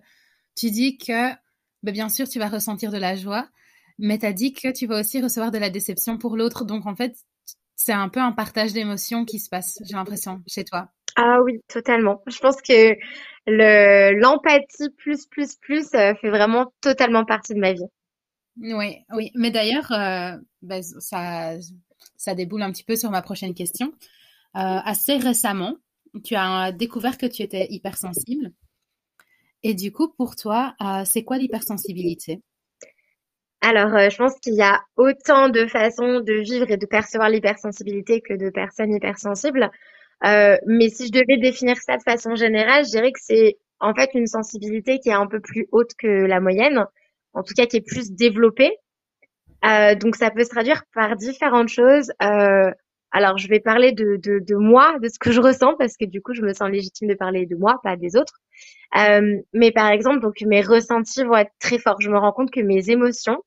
tu 0.56 0.70
dis 0.70 0.98
que, 0.98 1.30
bah, 1.82 1.92
bien 1.92 2.08
sûr, 2.08 2.28
tu 2.28 2.38
vas 2.38 2.48
ressentir 2.48 2.90
de 2.90 2.98
la 2.98 3.16
joie, 3.16 3.48
mais 3.98 4.18
tu 4.18 4.26
as 4.26 4.32
dit 4.32 4.52
que 4.52 4.72
tu 4.72 4.86
vas 4.86 5.00
aussi 5.00 5.20
recevoir 5.20 5.50
de 5.50 5.58
la 5.58 5.70
déception 5.70 6.18
pour 6.18 6.36
l'autre. 6.36 6.64
Donc, 6.64 6.86
en 6.86 6.94
fait, 6.94 7.16
c'est 7.76 7.92
un 7.92 8.08
peu 8.08 8.20
un 8.20 8.32
partage 8.32 8.72
d'émotions 8.72 9.24
qui 9.24 9.38
se 9.38 9.48
passe, 9.48 9.78
j'ai 9.84 9.94
l'impression, 9.94 10.42
chez 10.46 10.64
toi. 10.64 10.88
Ah 11.16 11.40
oui, 11.42 11.60
totalement. 11.68 12.22
Je 12.26 12.38
pense 12.38 12.60
que 12.60 12.96
le 13.46 14.18
l'empathie 14.18 14.90
plus 14.96 15.26
plus 15.26 15.56
plus 15.56 15.94
euh, 15.94 16.14
fait 16.16 16.30
vraiment 16.30 16.72
totalement 16.80 17.24
partie 17.24 17.54
de 17.54 17.60
ma 17.60 17.72
vie. 17.72 17.86
Oui, 18.56 18.96
oui. 19.12 19.30
Mais 19.34 19.50
d'ailleurs, 19.50 19.92
euh, 19.92 20.36
ben, 20.62 20.82
ça 20.82 21.56
ça 22.16 22.34
déboule 22.34 22.62
un 22.62 22.72
petit 22.72 22.84
peu 22.84 22.96
sur 22.96 23.10
ma 23.10 23.22
prochaine 23.22 23.54
question. 23.54 23.92
Euh, 24.56 24.80
assez 24.84 25.16
récemment, 25.16 25.76
tu 26.24 26.34
as 26.36 26.72
découvert 26.72 27.16
que 27.18 27.26
tu 27.26 27.42
étais 27.42 27.66
hypersensible. 27.70 28.52
Et 29.62 29.74
du 29.74 29.92
coup, 29.92 30.08
pour 30.08 30.36
toi, 30.36 30.74
c'est 31.06 31.24
quoi 31.24 31.38
l'hypersensibilité? 31.38 32.42
Alors, 33.64 33.94
euh, 33.94 34.10
je 34.10 34.18
pense 34.18 34.34
qu'il 34.40 34.54
y 34.54 34.62
a 34.62 34.82
autant 34.96 35.48
de 35.48 35.66
façons 35.66 36.20
de 36.20 36.34
vivre 36.34 36.70
et 36.70 36.76
de 36.76 36.84
percevoir 36.84 37.30
l'hypersensibilité 37.30 38.20
que 38.20 38.34
de 38.34 38.50
personnes 38.50 38.92
hypersensibles. 38.92 39.70
Euh, 40.26 40.58
mais 40.66 40.90
si 40.90 41.06
je 41.06 41.12
devais 41.12 41.38
définir 41.38 41.78
ça 41.78 41.96
de 41.96 42.02
façon 42.02 42.34
générale, 42.34 42.84
je 42.84 42.90
dirais 42.90 43.10
que 43.10 43.20
c'est 43.22 43.56
en 43.80 43.94
fait 43.94 44.10
une 44.12 44.26
sensibilité 44.26 44.98
qui 44.98 45.08
est 45.08 45.14
un 45.14 45.26
peu 45.26 45.40
plus 45.40 45.66
haute 45.72 45.92
que 45.98 46.06
la 46.06 46.40
moyenne, 46.40 46.84
en 47.32 47.42
tout 47.42 47.54
cas 47.54 47.64
qui 47.64 47.78
est 47.78 47.86
plus 47.86 48.12
développée. 48.12 48.76
Euh, 49.64 49.94
donc 49.94 50.16
ça 50.16 50.30
peut 50.30 50.44
se 50.44 50.50
traduire 50.50 50.82
par 50.94 51.16
différentes 51.16 51.68
choses. 51.68 52.12
alors 52.20 53.38
je 53.38 53.48
vais 53.48 53.60
parler 53.60 53.92
de, 53.92 54.16
de, 54.16 54.40
de, 54.40 54.56
moi, 54.56 54.98
de 55.00 55.08
ce 55.08 55.18
que 55.18 55.32
je 55.32 55.40
ressens, 55.40 55.74
parce 55.78 55.96
que 55.96 56.04
du 56.04 56.20
coup 56.20 56.34
je 56.34 56.42
me 56.42 56.52
sens 56.52 56.68
légitime 56.68 57.08
de 57.08 57.14
parler 57.14 57.46
de 57.46 57.56
moi, 57.56 57.80
pas 57.82 57.96
des 57.96 58.14
autres. 58.16 58.40
mais 59.54 59.72
par 59.72 59.88
exemple, 59.90 60.20
donc 60.20 60.38
mes 60.42 60.60
ressentis 60.60 61.24
vont 61.24 61.36
être 61.36 61.52
très 61.60 61.78
forts. 61.78 62.00
Je 62.02 62.10
me 62.10 62.18
rends 62.18 62.32
compte 62.32 62.50
que 62.50 62.60
mes 62.60 62.90
émotions, 62.90 63.42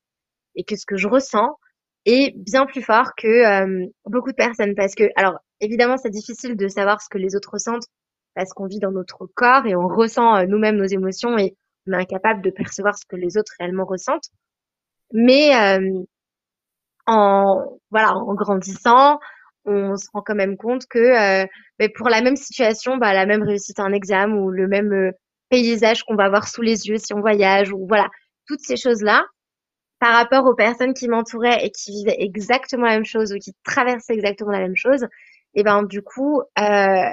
et 0.58 0.64
que 0.64 0.76
ce 0.76 0.84
que 0.84 0.96
je 0.98 1.08
ressens 1.08 1.56
est 2.04 2.34
bien 2.36 2.66
plus 2.66 2.82
fort 2.82 3.12
que 3.16 3.28
euh, 3.28 3.86
beaucoup 4.04 4.30
de 4.30 4.36
personnes. 4.36 4.74
Parce 4.74 4.94
que, 4.94 5.04
alors, 5.16 5.38
évidemment, 5.60 5.96
c'est 5.96 6.10
difficile 6.10 6.56
de 6.56 6.68
savoir 6.68 7.00
ce 7.00 7.08
que 7.08 7.16
les 7.16 7.34
autres 7.34 7.50
ressentent 7.52 7.86
parce 8.34 8.52
qu'on 8.52 8.66
vit 8.66 8.80
dans 8.80 8.90
notre 8.90 9.26
corps 9.34 9.66
et 9.66 9.74
on 9.74 9.88
ressent 9.88 10.36
euh, 10.36 10.46
nous-mêmes 10.46 10.76
nos 10.76 10.84
émotions 10.84 11.38
et 11.38 11.56
on 11.86 11.92
est 11.92 11.96
incapable 11.96 12.42
de 12.42 12.50
percevoir 12.50 12.98
ce 12.98 13.06
que 13.08 13.16
les 13.16 13.38
autres 13.38 13.52
réellement 13.58 13.84
ressentent. 13.84 14.28
Mais 15.12 15.56
euh, 15.56 16.02
en 17.06 17.78
voilà, 17.90 18.14
en 18.14 18.34
grandissant, 18.34 19.18
on 19.64 19.96
se 19.96 20.08
rend 20.12 20.22
quand 20.22 20.34
même 20.34 20.56
compte 20.56 20.86
que 20.86 21.44
ben, 21.78 21.88
pour 21.94 22.08
la 22.08 22.20
même 22.20 22.36
situation, 22.36 22.96
bah, 22.96 23.14
la 23.14 23.26
même 23.26 23.42
réussite 23.42 23.78
à 23.80 23.84
un 23.84 23.92
examen 23.92 24.34
ou 24.34 24.50
le 24.50 24.66
même 24.66 25.12
paysage 25.50 26.02
qu'on 26.04 26.16
va 26.16 26.24
avoir 26.24 26.48
sous 26.48 26.62
les 26.62 26.88
yeux 26.88 26.98
si 26.98 27.14
on 27.14 27.20
voyage 27.20 27.72
ou 27.72 27.86
voilà, 27.86 28.08
toutes 28.46 28.60
ces 28.60 28.76
choses-là, 28.76 29.24
par 29.98 30.14
rapport 30.14 30.46
aux 30.46 30.54
personnes 30.54 30.94
qui 30.94 31.08
m'entouraient 31.08 31.64
et 31.64 31.70
qui 31.70 31.92
vivaient 31.92 32.16
exactement 32.18 32.84
la 32.86 32.92
même 32.92 33.04
chose 33.04 33.32
ou 33.32 33.38
qui 33.38 33.52
traversaient 33.64 34.14
exactement 34.14 34.52
la 34.52 34.60
même 34.60 34.76
chose, 34.76 35.06
et 35.54 35.62
ben 35.62 35.82
du 35.82 36.02
coup, 36.02 36.40
euh, 36.58 37.10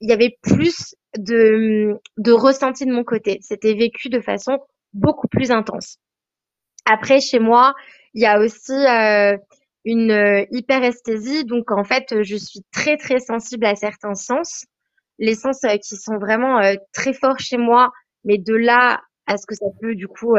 il 0.00 0.08
y 0.08 0.12
avait 0.12 0.38
plus 0.42 0.94
de, 1.16 1.98
de 2.16 2.32
ressenti 2.32 2.86
de 2.86 2.92
mon 2.92 3.04
côté. 3.04 3.38
C'était 3.42 3.74
vécu 3.74 4.08
de 4.08 4.20
façon 4.20 4.58
beaucoup 4.92 5.28
plus 5.28 5.50
intense. 5.50 5.98
Après, 6.84 7.20
chez 7.20 7.40
moi, 7.40 7.74
il 8.14 8.22
y 8.22 8.26
a 8.26 8.38
aussi 8.38 8.72
euh, 8.72 9.36
une 9.84 10.10
euh, 10.12 10.44
hyperesthésie. 10.52 11.44
Donc, 11.44 11.70
en 11.72 11.84
fait, 11.84 12.22
je 12.22 12.36
suis 12.36 12.60
très, 12.72 12.96
très 12.96 13.18
sensible 13.18 13.66
à 13.66 13.74
certains 13.74 14.14
sens. 14.14 14.64
Les 15.18 15.34
sens 15.34 15.60
qui 15.82 15.96
sont 15.96 16.18
vraiment 16.18 16.60
très 16.92 17.12
forts 17.12 17.40
chez 17.40 17.56
moi, 17.56 17.90
mais 18.24 18.38
de 18.38 18.54
là 18.54 19.00
à 19.26 19.36
ce 19.36 19.46
que 19.46 19.56
ça 19.56 19.66
peut, 19.80 19.96
du 19.96 20.06
coup, 20.06 20.36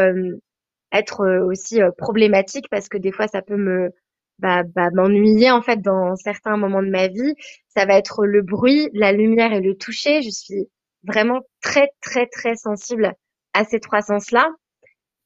être 0.91 1.43
aussi 1.45 1.79
problématique 1.97 2.67
parce 2.69 2.89
que 2.89 2.97
des 2.97 3.11
fois, 3.11 3.27
ça 3.27 3.41
peut 3.41 3.57
me 3.57 3.91
bah, 4.39 4.63
bah, 4.63 4.89
m'ennuyer 4.93 5.51
en 5.51 5.61
fait 5.61 5.81
dans 5.81 6.15
certains 6.15 6.57
moments 6.57 6.83
de 6.83 6.89
ma 6.89 7.07
vie. 7.07 7.35
Ça 7.67 7.85
va 7.85 7.97
être 7.97 8.25
le 8.25 8.41
bruit, 8.41 8.89
la 8.93 9.11
lumière 9.11 9.53
et 9.53 9.61
le 9.61 9.75
toucher. 9.75 10.21
Je 10.21 10.29
suis 10.29 10.67
vraiment 11.03 11.41
très 11.61 11.89
très 12.01 12.27
très 12.27 12.55
sensible 12.55 13.13
à 13.53 13.63
ces 13.65 13.79
trois 13.79 14.01
sens-là. 14.01 14.49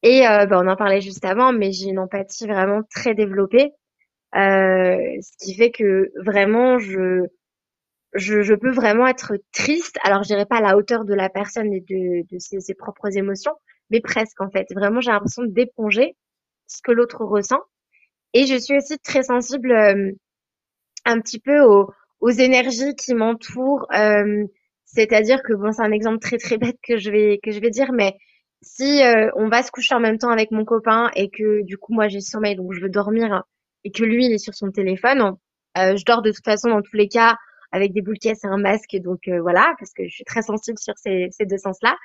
Et 0.03 0.27
euh, 0.27 0.45
bah, 0.45 0.59
on 0.63 0.67
en 0.67 0.75
parlait 0.75 1.01
juste 1.01 1.25
avant, 1.25 1.53
mais 1.53 1.71
j'ai 1.71 1.87
une 1.89 1.99
empathie 1.99 2.47
vraiment 2.47 2.81
très 2.93 3.15
développée, 3.15 3.71
euh, 4.35 4.97
ce 5.21 5.45
qui 5.45 5.55
fait 5.55 5.71
que 5.71 6.11
vraiment 6.25 6.79
je, 6.79 7.25
je, 8.13 8.41
je 8.41 8.53
peux 8.53 8.71
vraiment 8.71 9.07
être 9.07 9.33
triste. 9.53 9.97
Alors 10.03 10.23
je 10.23 10.43
pas 10.45 10.57
à 10.57 10.61
la 10.61 10.77
hauteur 10.77 11.05
de 11.05 11.13
la 11.13 11.29
personne 11.29 11.73
et 11.73 11.81
de, 11.81 12.25
de 12.31 12.39
ses, 12.39 12.59
ses 12.59 12.73
propres 12.75 13.17
émotions, 13.17 13.53
mais 13.89 14.01
presque 14.01 14.41
en 14.41 14.49
fait. 14.49 14.67
Vraiment 14.73 15.01
j'ai 15.01 15.11
l'impression 15.11 15.43
d'éponger 15.43 16.15
ce 16.67 16.81
que 16.81 16.91
l'autre 16.91 17.23
ressent 17.23 17.61
et 18.33 18.45
je 18.47 18.55
suis 18.57 18.75
aussi 18.75 18.97
très 18.99 19.23
sensible 19.23 19.71
euh, 19.71 20.11
un 21.05 21.19
petit 21.21 21.39
peu 21.39 21.61
aux, 21.61 21.91
aux 22.19 22.29
énergies 22.29 22.95
qui 22.95 23.13
m'entourent. 23.13 23.87
Euh, 23.93 24.45
c'est-à-dire 24.85 25.41
que 25.43 25.53
bon, 25.53 25.71
c'est 25.71 25.83
un 25.83 25.91
exemple 25.91 26.19
très 26.19 26.37
très 26.37 26.57
bête 26.57 26.77
que 26.83 26.97
je 26.97 27.11
vais 27.11 27.39
que 27.43 27.51
je 27.51 27.59
vais 27.59 27.69
dire, 27.69 27.91
mais 27.93 28.15
si 28.61 29.03
euh, 29.03 29.29
on 29.35 29.49
va 29.49 29.63
se 29.63 29.71
coucher 29.71 29.95
en 29.95 29.99
même 29.99 30.17
temps 30.17 30.29
avec 30.29 30.51
mon 30.51 30.65
copain 30.65 31.11
et 31.15 31.29
que 31.29 31.63
du 31.63 31.77
coup 31.77 31.93
moi 31.93 32.07
j'ai 32.07 32.21
sommeil 32.21 32.55
donc 32.55 32.73
je 32.73 32.81
veux 32.81 32.89
dormir 32.89 33.43
et 33.83 33.91
que 33.91 34.03
lui 34.03 34.25
il 34.25 34.33
est 34.33 34.37
sur 34.37 34.53
son 34.53 34.71
téléphone, 34.71 35.35
je 35.75 36.05
dors 36.05 36.21
de 36.21 36.31
toute 36.31 36.45
façon 36.45 36.69
dans 36.69 36.81
tous 36.81 36.95
les 36.95 37.09
cas 37.09 37.35
avec 37.71 37.91
des 37.93 38.01
boules 38.01 38.15
et 38.23 38.33
un 38.43 38.57
masque 38.57 38.95
donc 39.01 39.27
voilà 39.41 39.73
parce 39.79 39.91
que 39.93 40.05
je 40.07 40.13
suis 40.13 40.23
très 40.23 40.43
sensible 40.43 40.77
sur 40.79 40.93
ces, 40.97 41.27
ces 41.31 41.45
deux 41.45 41.57
sens-là. 41.57 41.97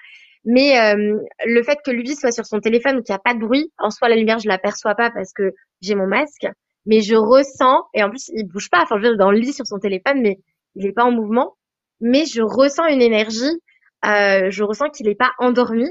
Mais 0.44 0.78
euh, 0.78 1.18
le 1.44 1.62
fait 1.62 1.78
que 1.84 1.90
lui 1.90 2.14
soit 2.14 2.32
sur 2.32 2.46
son 2.46 2.60
téléphone 2.60 2.98
ou 2.98 3.02
qu'il 3.02 3.12
n'y 3.12 3.16
a 3.16 3.22
pas 3.22 3.34
de 3.34 3.40
bruit, 3.40 3.72
en 3.78 3.90
soi 3.90 4.08
la 4.08 4.16
lumière 4.16 4.38
je 4.38 4.48
l'aperçois 4.48 4.94
pas 4.94 5.10
parce 5.10 5.32
que 5.32 5.52
j'ai 5.80 5.94
mon 5.94 6.06
masque, 6.06 6.46
mais 6.86 7.00
je 7.00 7.14
ressens 7.14 7.84
et 7.94 8.02
en 8.02 8.10
plus 8.10 8.30
il 8.34 8.46
bouge 8.46 8.70
pas. 8.70 8.82
Enfin 8.82 8.96
je 8.96 9.02
veux 9.02 9.08
dire 9.10 9.18
dans 9.18 9.30
le 9.30 9.38
lit 9.38 9.52
sur 9.52 9.66
son 9.66 9.78
téléphone, 9.78 10.20
mais 10.22 10.38
il 10.74 10.86
est 10.86 10.92
pas 10.92 11.04
en 11.04 11.12
mouvement. 11.12 11.56
Mais 12.00 12.24
je 12.26 12.42
ressens 12.42 12.86
une 12.86 13.02
énergie. 13.02 13.60
Euh, 14.04 14.50
je 14.50 14.62
ressens 14.62 14.90
qu'il 14.90 15.06
n'est 15.06 15.16
pas 15.16 15.32
endormi 15.38 15.88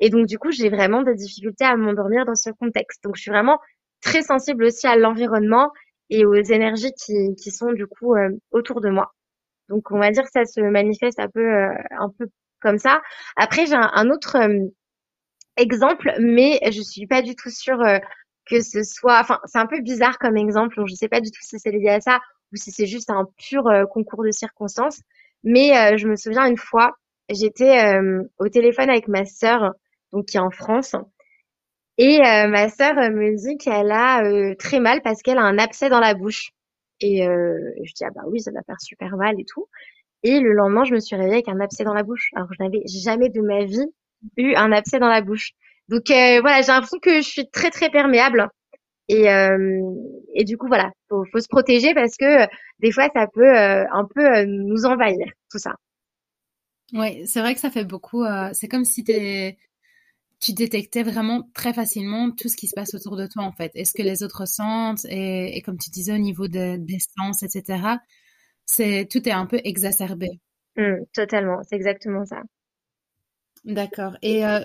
et 0.00 0.08
donc 0.08 0.26
du 0.26 0.38
coup 0.38 0.50
j'ai 0.50 0.70
vraiment 0.70 1.02
des 1.02 1.14
difficultés 1.14 1.64
à 1.64 1.76
m'endormir 1.76 2.24
dans 2.24 2.34
ce 2.34 2.50
contexte. 2.50 3.04
Donc 3.04 3.16
je 3.16 3.22
suis 3.22 3.30
vraiment 3.30 3.58
très 4.00 4.22
sensible 4.22 4.64
aussi 4.64 4.86
à 4.86 4.96
l'environnement 4.96 5.70
et 6.08 6.24
aux 6.24 6.34
énergies 6.34 6.92
qui, 6.92 7.34
qui 7.36 7.50
sont 7.50 7.72
du 7.72 7.86
coup 7.86 8.14
euh, 8.14 8.30
autour 8.50 8.80
de 8.80 8.88
moi. 8.88 9.12
Donc 9.68 9.90
on 9.90 9.98
va 9.98 10.10
dire 10.10 10.24
que 10.24 10.30
ça 10.32 10.44
se 10.44 10.60
manifeste 10.60 11.20
un 11.20 11.28
peu 11.28 11.40
euh, 11.40 11.72
un 11.98 12.10
peu 12.18 12.26
comme 12.60 12.78
ça. 12.78 13.02
Après, 13.36 13.66
j'ai 13.66 13.74
un, 13.74 14.10
autre 14.10 14.36
euh, 14.36 14.68
exemple, 15.56 16.12
mais 16.20 16.60
je 16.70 16.80
suis 16.82 17.06
pas 17.06 17.22
du 17.22 17.34
tout 17.34 17.50
sûre 17.50 17.80
euh, 17.80 17.98
que 18.46 18.60
ce 18.60 18.82
soit. 18.82 19.20
Enfin, 19.20 19.40
c'est 19.46 19.58
un 19.58 19.66
peu 19.66 19.80
bizarre 19.80 20.18
comme 20.18 20.36
exemple. 20.36 20.76
Donc, 20.76 20.88
je 20.88 20.94
sais 20.94 21.08
pas 21.08 21.20
du 21.20 21.30
tout 21.30 21.42
si 21.42 21.58
c'est 21.58 21.70
lié 21.70 21.88
à 21.88 22.00
ça 22.00 22.20
ou 22.52 22.56
si 22.56 22.72
c'est 22.72 22.86
juste 22.86 23.10
un 23.10 23.26
pur 23.38 23.66
euh, 23.68 23.84
concours 23.86 24.24
de 24.24 24.30
circonstances. 24.30 25.00
Mais 25.42 25.96
je 25.96 26.06
me 26.06 26.16
souviens 26.16 26.46
une 26.46 26.58
fois, 26.58 26.92
j'étais 27.30 27.98
au 28.38 28.48
téléphone 28.50 28.90
avec 28.90 29.08
ma 29.08 29.24
sœur, 29.24 29.72
donc 30.12 30.26
qui 30.26 30.36
est 30.36 30.40
en 30.40 30.50
France. 30.50 30.94
Et 31.96 32.18
ma 32.18 32.68
sœur 32.68 32.94
me 32.96 33.34
dit 33.36 33.56
qu'elle 33.56 33.90
a 33.90 34.22
très 34.56 34.80
mal 34.80 35.00
parce 35.00 35.22
qu'elle 35.22 35.38
a 35.38 35.42
un 35.42 35.56
abcès 35.56 35.88
dans 35.88 35.98
la 35.98 36.12
bouche. 36.12 36.50
Et 37.00 37.22
je 37.22 37.92
dis 37.94 38.04
ah 38.04 38.10
bah 38.14 38.20
oui 38.26 38.40
ça 38.40 38.50
va 38.50 38.62
faire 38.64 38.78
super 38.82 39.16
mal 39.16 39.40
et 39.40 39.46
tout. 39.46 39.66
Et 40.22 40.40
le 40.40 40.52
lendemain, 40.52 40.84
je 40.84 40.94
me 40.94 41.00
suis 41.00 41.16
réveillée 41.16 41.34
avec 41.34 41.48
un 41.48 41.60
abcès 41.60 41.84
dans 41.84 41.94
la 41.94 42.02
bouche. 42.02 42.30
Alors, 42.34 42.48
je 42.52 42.62
n'avais 42.62 42.82
jamais 42.86 43.30
de 43.30 43.40
ma 43.40 43.64
vie 43.64 43.86
eu 44.36 44.54
un 44.54 44.72
abcès 44.72 44.98
dans 44.98 45.08
la 45.08 45.22
bouche. 45.22 45.52
Donc 45.88 46.10
euh, 46.10 46.40
voilà, 46.40 46.62
j'ai 46.62 46.68
l'impression 46.68 46.98
que 47.00 47.16
je 47.20 47.28
suis 47.28 47.50
très 47.50 47.70
très 47.70 47.90
perméable. 47.90 48.48
Et, 49.08 49.28
euh, 49.28 49.80
et 50.34 50.44
du 50.44 50.56
coup, 50.56 50.68
voilà, 50.68 50.92
faut, 51.08 51.24
faut 51.32 51.40
se 51.40 51.48
protéger 51.48 51.94
parce 51.94 52.16
que 52.16 52.44
euh, 52.44 52.46
des 52.78 52.92
fois, 52.92 53.08
ça 53.12 53.26
peut 53.26 53.50
un 53.52 54.06
peu 54.14 54.44
nous 54.44 54.84
envahir, 54.86 55.26
tout 55.50 55.58
ça. 55.58 55.74
Oui, 56.92 57.26
c'est 57.26 57.40
vrai 57.40 57.54
que 57.54 57.60
ça 57.60 57.70
fait 57.70 57.84
beaucoup. 57.84 58.24
c'est 58.52 58.68
comme 58.68 58.84
si 58.84 59.02
tu 59.04 60.52
détectais 60.52 61.02
vraiment 61.02 61.48
très 61.54 61.72
facilement 61.72 62.30
tout 62.30 62.48
ce 62.48 62.56
qui 62.56 62.68
se 62.68 62.74
passe 62.74 62.94
autour 62.94 63.16
de 63.16 63.26
toi, 63.26 63.42
en 63.42 63.52
fait. 63.52 63.72
Est-ce 63.74 63.92
que 63.92 64.02
les 64.02 64.22
autres 64.22 64.46
sentent 64.46 65.04
et, 65.06 65.56
et, 65.56 65.62
comme 65.62 65.76
tu 65.76 65.90
disais, 65.90 66.12
au 66.12 66.18
niveau 66.18 66.46
de, 66.46 66.76
des 66.76 66.98
sens, 67.16 67.42
etc 67.42 67.96
c'est 68.72 69.08
tout 69.10 69.28
est 69.28 69.32
un 69.32 69.46
peu 69.46 69.60
exacerbé. 69.64 70.28
Mmh, 70.76 71.04
totalement, 71.12 71.60
c'est 71.64 71.74
exactement 71.74 72.24
ça. 72.24 72.42
D'accord. 73.64 74.16
Et 74.22 74.46
euh, 74.46 74.60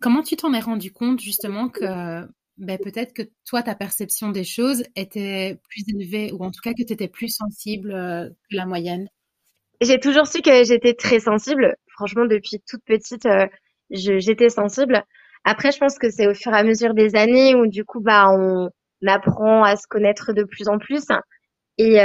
comment 0.00 0.22
tu 0.22 0.36
t'en 0.36 0.52
es 0.54 0.60
rendu 0.60 0.92
compte 0.92 1.20
justement 1.20 1.68
que 1.68 2.24
ben, 2.56 2.78
peut-être 2.78 3.12
que 3.12 3.22
toi, 3.44 3.62
ta 3.62 3.74
perception 3.74 4.30
des 4.30 4.44
choses 4.44 4.84
était 4.96 5.58
plus 5.68 5.82
élevée 5.88 6.32
ou 6.32 6.44
en 6.44 6.50
tout 6.50 6.60
cas 6.62 6.72
que 6.72 6.84
tu 6.84 6.92
étais 6.92 7.08
plus 7.08 7.28
sensible 7.28 7.92
euh, 7.92 8.28
que 8.28 8.56
la 8.56 8.66
moyenne? 8.66 9.08
J'ai 9.80 9.98
toujours 9.98 10.26
su 10.26 10.40
que 10.40 10.64
j'étais 10.64 10.94
très 10.94 11.20
sensible. 11.20 11.74
Franchement, 11.88 12.26
depuis 12.26 12.60
toute 12.66 12.84
petite, 12.84 13.26
euh, 13.26 13.46
j'étais 13.90 14.50
sensible. 14.50 15.04
Après, 15.44 15.72
je 15.72 15.78
pense 15.78 15.98
que 15.98 16.10
c'est 16.10 16.28
au 16.28 16.34
fur 16.34 16.52
et 16.52 16.56
à 16.56 16.64
mesure 16.64 16.94
des 16.94 17.16
années 17.16 17.54
où 17.54 17.66
du 17.66 17.84
coup, 17.84 18.00
bah, 18.00 18.28
on 18.30 18.70
apprend 19.06 19.62
à 19.64 19.76
se 19.76 19.86
connaître 19.88 20.32
de 20.32 20.44
plus 20.44 20.68
en 20.68 20.78
plus. 20.78 21.06
Et, 21.78 22.00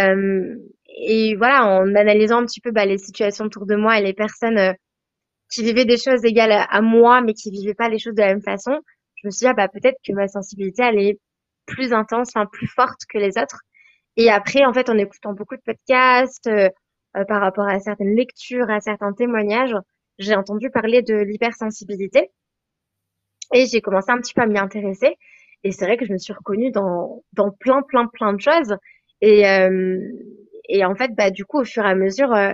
et 0.95 1.35
voilà, 1.35 1.65
en 1.65 1.95
analysant 1.95 2.41
un 2.41 2.45
petit 2.45 2.61
peu 2.61 2.71
bah, 2.71 2.85
les 2.85 2.97
situations 2.97 3.45
autour 3.45 3.65
de 3.65 3.75
moi 3.75 3.99
et 3.99 4.03
les 4.03 4.13
personnes 4.13 4.57
euh, 4.57 4.73
qui 5.49 5.63
vivaient 5.63 5.85
des 5.85 5.97
choses 5.97 6.23
égales 6.23 6.51
à, 6.51 6.81
moi, 6.81 7.21
mais 7.21 7.33
qui 7.33 7.51
vivaient 7.51 7.73
pas 7.73 7.89
les 7.89 7.99
choses 7.99 8.15
de 8.15 8.21
la 8.21 8.27
même 8.27 8.41
façon, 8.41 8.79
je 9.15 9.27
me 9.27 9.31
suis 9.31 9.45
dit, 9.45 9.47
ah, 9.47 9.53
bah, 9.53 9.67
peut-être 9.67 9.97
que 10.05 10.13
ma 10.13 10.27
sensibilité, 10.27 10.83
elle 10.83 10.99
est 10.99 11.19
plus 11.65 11.93
intense, 11.93 12.29
enfin, 12.35 12.45
plus 12.45 12.67
forte 12.67 13.01
que 13.09 13.17
les 13.17 13.37
autres. 13.37 13.61
Et 14.17 14.29
après, 14.29 14.65
en 14.65 14.73
fait, 14.73 14.89
en 14.89 14.97
écoutant 14.97 15.33
beaucoup 15.33 15.55
de 15.55 15.61
podcasts, 15.61 16.47
euh, 16.47 16.69
euh, 17.17 17.25
par 17.25 17.41
rapport 17.41 17.67
à 17.67 17.79
certaines 17.79 18.15
lectures, 18.15 18.69
à 18.69 18.79
certains 18.79 19.13
témoignages, 19.13 19.75
j'ai 20.19 20.35
entendu 20.35 20.69
parler 20.69 21.01
de 21.01 21.15
l'hypersensibilité. 21.15 22.31
Et 23.53 23.65
j'ai 23.65 23.81
commencé 23.81 24.11
un 24.11 24.17
petit 24.17 24.33
peu 24.33 24.41
à 24.41 24.47
m'y 24.47 24.59
intéresser. 24.59 25.15
Et 25.63 25.71
c'est 25.71 25.85
vrai 25.85 25.97
que 25.97 26.05
je 26.05 26.13
me 26.13 26.17
suis 26.17 26.33
reconnue 26.33 26.71
dans, 26.71 27.23
dans 27.33 27.51
plein, 27.51 27.81
plein, 27.83 28.07
plein 28.07 28.33
de 28.33 28.41
choses. 28.41 28.75
Et, 29.21 29.47
euh, 29.47 29.99
et 30.69 30.85
en 30.85 30.95
fait, 30.95 31.11
bah, 31.15 31.31
du 31.31 31.45
coup, 31.45 31.59
au 31.59 31.65
fur 31.65 31.85
et 31.85 31.89
à 31.89 31.95
mesure, 31.95 32.33
euh, 32.33 32.53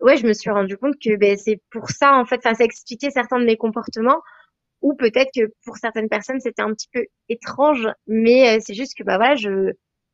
ouais, 0.00 0.16
je 0.16 0.26
me 0.26 0.32
suis 0.32 0.50
rendu 0.50 0.76
compte 0.78 0.96
que 1.02 1.16
ben, 1.16 1.36
c'est 1.36 1.60
pour 1.70 1.90
ça, 1.90 2.14
en 2.14 2.24
fait, 2.26 2.42
ça 2.42 2.52
expliquait 2.60 3.10
certains 3.10 3.38
de 3.40 3.44
mes 3.44 3.56
comportements, 3.56 4.20
ou 4.82 4.94
peut-être 4.94 5.30
que 5.34 5.52
pour 5.64 5.76
certaines 5.78 6.08
personnes, 6.08 6.40
c'était 6.40 6.62
un 6.62 6.72
petit 6.74 6.88
peu 6.92 7.04
étrange, 7.28 7.88
mais 8.06 8.56
euh, 8.56 8.60
c'est 8.64 8.74
juste 8.74 8.96
que, 8.96 9.04
bah 9.04 9.16
voilà, 9.18 9.34
je 9.36 9.72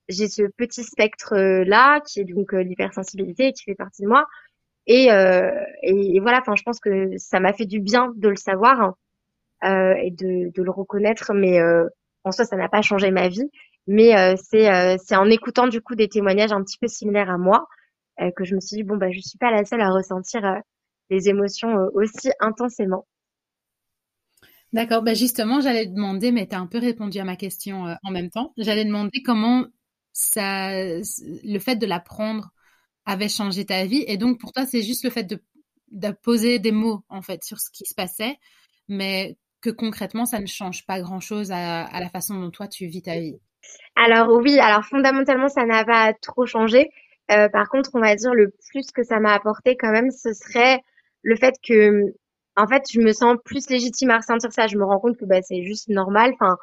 j'ai 0.08 0.28
ce 0.28 0.42
petit 0.56 0.84
spectre 0.84 1.36
là 1.36 2.00
qui 2.00 2.20
est 2.20 2.24
donc 2.24 2.52
l'hypersensibilité 2.52 3.52
qui 3.52 3.64
fait 3.64 3.74
partie 3.74 4.02
de 4.02 4.08
moi. 4.08 4.24
Et, 4.86 5.10
euh, 5.12 5.50
et, 5.82 6.20
voilà 6.20 6.38
enfin 6.40 6.54
je 6.56 6.62
pense 6.62 6.80
que 6.80 7.10
ça 7.18 7.40
m'a 7.40 7.52
fait 7.52 7.66
du 7.66 7.80
bien 7.80 8.12
de 8.16 8.28
le 8.28 8.36
savoir 8.36 8.94
euh, 9.64 9.94
et 9.96 10.10
de, 10.10 10.52
de 10.54 10.62
le 10.62 10.70
reconnaître. 10.70 11.32
Mais 11.34 11.60
euh, 11.60 11.88
en 12.24 12.32
soi 12.32 12.44
ça 12.44 12.56
n'a 12.56 12.68
pas 12.68 12.82
changé 12.82 13.10
ma 13.10 13.28
vie 13.28 13.50
mais 13.86 14.16
euh, 14.16 14.34
c'est 14.42 14.70
euh, 14.72 14.96
c'est 15.04 15.16
en 15.16 15.28
écoutant 15.30 15.68
du 15.68 15.80
coup 15.80 15.94
des 15.94 16.08
témoignages 16.08 16.52
un 16.52 16.62
petit 16.62 16.78
peu 16.78 16.88
similaires 16.88 17.30
à 17.30 17.38
moi 17.38 17.66
euh, 18.20 18.30
que 18.36 18.44
je 18.44 18.54
me 18.54 18.60
suis 18.60 18.76
dit 18.76 18.82
bon 18.82 18.96
bah 18.96 19.10
je 19.10 19.20
suis 19.20 19.38
pas 19.38 19.50
la 19.50 19.64
seule 19.64 19.80
à 19.80 19.90
ressentir 19.90 20.42
les 21.10 21.28
émotions 21.28 21.76
aussi 21.94 22.30
intensément. 22.40 23.06
D'accord, 24.72 25.02
bah 25.02 25.14
justement, 25.14 25.60
j'allais 25.60 25.86
demander, 25.86 26.32
mais 26.32 26.48
tu 26.48 26.56
as 26.56 26.58
un 26.58 26.66
peu 26.66 26.78
répondu 26.78 27.18
à 27.18 27.24
ma 27.24 27.36
question 27.36 27.96
en 28.02 28.10
même 28.10 28.30
temps. 28.30 28.52
J'allais 28.58 28.84
demander 28.84 29.22
comment 29.24 29.64
ça, 30.12 30.70
le 30.72 31.58
fait 31.60 31.76
de 31.76 31.86
l'apprendre 31.86 32.50
avait 33.04 33.28
changé 33.28 33.64
ta 33.64 33.86
vie. 33.86 34.04
Et 34.08 34.16
donc, 34.16 34.40
pour 34.40 34.52
toi, 34.52 34.66
c'est 34.66 34.82
juste 34.82 35.04
le 35.04 35.10
fait 35.10 35.22
de, 35.22 36.10
poser 36.10 36.58
des 36.58 36.72
mots, 36.72 37.04
en 37.08 37.22
fait, 37.22 37.44
sur 37.44 37.60
ce 37.60 37.70
qui 37.70 37.86
se 37.86 37.94
passait, 37.94 38.38
mais 38.88 39.38
que 39.60 39.70
concrètement, 39.70 40.26
ça 40.26 40.40
ne 40.40 40.46
change 40.46 40.84
pas 40.84 41.00
grand-chose 41.00 41.52
à 41.52 42.00
la 42.00 42.08
façon 42.10 42.34
dont 42.40 42.50
toi, 42.50 42.66
tu 42.66 42.86
vis 42.86 43.02
ta 43.02 43.18
vie. 43.20 43.38
Alors 43.96 44.30
oui, 44.36 44.58
alors 44.60 44.84
fondamentalement, 44.84 45.48
ça 45.48 45.64
n'a 45.64 45.84
pas 45.84 46.12
trop 46.14 46.46
changé. 46.46 46.90
Euh, 47.30 47.48
par 47.48 47.68
contre, 47.68 47.90
on 47.94 48.00
va 48.00 48.14
dire 48.14 48.34
le 48.34 48.52
plus 48.70 48.90
que 48.92 49.02
ça 49.02 49.18
m'a 49.20 49.34
apporté 49.34 49.76
quand 49.76 49.90
même, 49.90 50.10
ce 50.10 50.32
serait 50.32 50.80
le 51.22 51.36
fait 51.36 51.54
que, 51.66 52.02
en 52.56 52.66
fait, 52.68 52.84
je 52.92 53.00
me 53.00 53.12
sens 53.12 53.36
plus 53.44 53.68
légitime 53.68 54.10
à 54.10 54.18
ressentir 54.18 54.52
ça. 54.52 54.66
Je 54.66 54.76
me 54.78 54.84
rends 54.84 55.00
compte 55.00 55.16
que 55.18 55.24
bah, 55.24 55.42
c'est 55.42 55.62
juste 55.64 55.88
normal. 55.88 56.32
Enfin, 56.34 56.56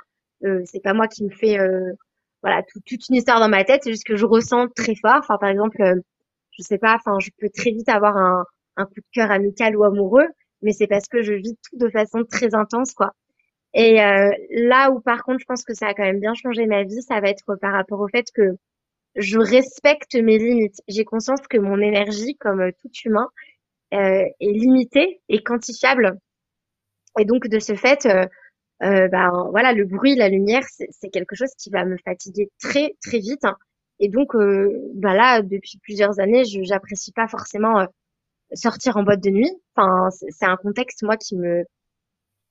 euh, 0.46 0.62
c'est 0.66 0.82
pas 0.82 0.94
moi 0.94 1.08
qui 1.08 1.24
me 1.26 1.30
fais, 1.30 1.60
euh, 1.60 1.92
voilà, 2.42 2.62
toute 2.86 3.10
une 3.10 3.16
histoire 3.16 3.40
dans 3.40 3.50
ma 3.50 3.64
tête. 3.64 3.82
C'est 3.84 3.92
juste 3.92 4.06
que 4.08 4.16
je 4.16 4.26
ressens 4.26 4.68
très 4.76 4.96
fort. 4.96 5.18
Enfin, 5.20 5.38
par 5.40 5.50
exemple, 5.50 5.78
je 6.52 6.64
sais 6.64 6.78
pas, 6.78 6.96
enfin, 6.96 7.20
je 7.20 7.30
peux 7.40 7.50
très 7.50 7.72
vite 7.72 7.90
avoir 7.90 8.18
un, 8.18 8.46
un 8.78 8.86
coup 8.86 8.96
de 8.98 9.06
cœur 9.14 9.32
amical 9.32 9.76
ou 9.78 9.84
amoureux, 9.84 10.28
mais 10.62 10.72
c'est 10.74 10.88
parce 10.88 11.08
que 11.08 11.22
je 11.24 11.34
vis 11.34 11.56
tout 11.70 11.78
de 11.78 11.90
façon 11.90 12.24
très 12.30 12.56
intense, 12.56 12.94
quoi. 12.94 13.12
Et 13.74 14.02
euh, 14.04 14.30
là 14.52 14.92
où 14.92 15.00
par 15.02 15.24
contre, 15.24 15.40
je 15.40 15.46
pense 15.46 15.64
que 15.64 15.74
ça 15.74 15.88
a 15.88 15.94
quand 15.94 16.04
même 16.04 16.20
bien 16.20 16.34
changé 16.36 16.66
ma 16.68 16.84
vie, 16.84 17.02
ça 17.02 17.20
va 17.20 17.30
être 17.30 17.56
par 17.62 17.74
rapport 17.74 18.00
au 18.00 18.08
fait 18.08 18.26
que 18.34 18.52
je 19.16 19.40
respecte 19.40 20.16
mes 20.16 20.38
limites. 20.38 20.82
J'ai 20.88 21.06
conscience 21.06 21.42
que 21.50 21.58
mon 21.58 21.80
énergie, 21.82 22.36
comme 22.38 22.72
tout 22.82 22.90
humain, 23.06 23.30
euh, 23.94 24.26
est 24.40 24.52
limitée 24.54 25.22
et 25.30 25.44
quantifiable. 25.44 26.20
Et 27.20 27.26
donc 27.26 27.48
de 27.48 27.60
ce 27.60 27.76
fait, 27.76 28.06
euh, 28.06 28.26
euh, 28.84 29.08
ben 29.10 29.48
voilà, 29.52 29.74
le 29.74 29.86
bruit, 29.86 30.16
la 30.16 30.30
lumière, 30.30 30.64
c'est 30.68 31.10
quelque 31.10 31.36
chose 31.36 31.52
qui 31.58 31.70
va 31.70 31.86
me 31.86 31.98
fatiguer 32.06 32.50
très 32.62 32.96
très 33.04 33.20
vite. 33.20 33.46
Et 34.00 34.10
donc, 34.10 34.36
euh, 34.36 34.70
ben 34.96 35.14
là, 35.14 35.42
depuis 35.42 35.78
plusieurs 35.80 36.20
années, 36.20 36.44
je 36.46 36.62
j'apprécie 36.64 37.12
pas 37.14 37.28
forcément 37.28 37.80
euh, 37.82 37.86
sortir 38.54 38.98
en 38.98 39.04
boîte 39.04 39.22
de 39.24 39.30
nuit. 39.32 39.52
Enfin, 39.76 40.10
c'est 40.30 40.46
un 40.46 40.58
contexte 40.58 41.04
moi 41.04 41.18
qui 41.18 41.38
me 41.38 41.64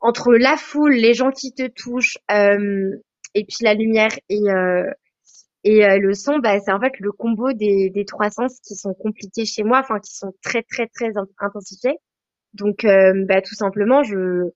entre 0.02 0.34
la 0.34 0.56
foule, 0.56 0.94
les 0.94 1.14
gens 1.14 1.30
qui 1.30 1.52
te 1.54 1.66
touchent, 1.68 2.18
euh, 2.30 2.90
et 3.34 3.44
puis 3.44 3.58
la 3.62 3.74
lumière 3.74 4.12
et 4.28 4.50
euh, 4.50 4.90
et 5.64 5.86
euh, 5.86 5.98
le 5.98 6.12
son, 6.14 6.38
bah, 6.40 6.58
c'est 6.60 6.72
en 6.72 6.80
fait 6.80 6.92
le 6.98 7.12
combo 7.12 7.52
des, 7.52 7.90
des 7.90 8.04
trois 8.04 8.30
sens 8.30 8.58
qui 8.66 8.74
sont 8.74 8.94
compliqués 8.94 9.44
chez 9.46 9.62
moi, 9.62 9.78
enfin 9.80 10.00
qui 10.00 10.14
sont 10.14 10.32
très 10.42 10.62
très 10.64 10.88
très 10.88 11.12
intensifiés. 11.38 11.96
Donc, 12.54 12.84
bah, 12.84 13.40
tout 13.42 13.54
simplement, 13.54 14.02
je 14.02 14.50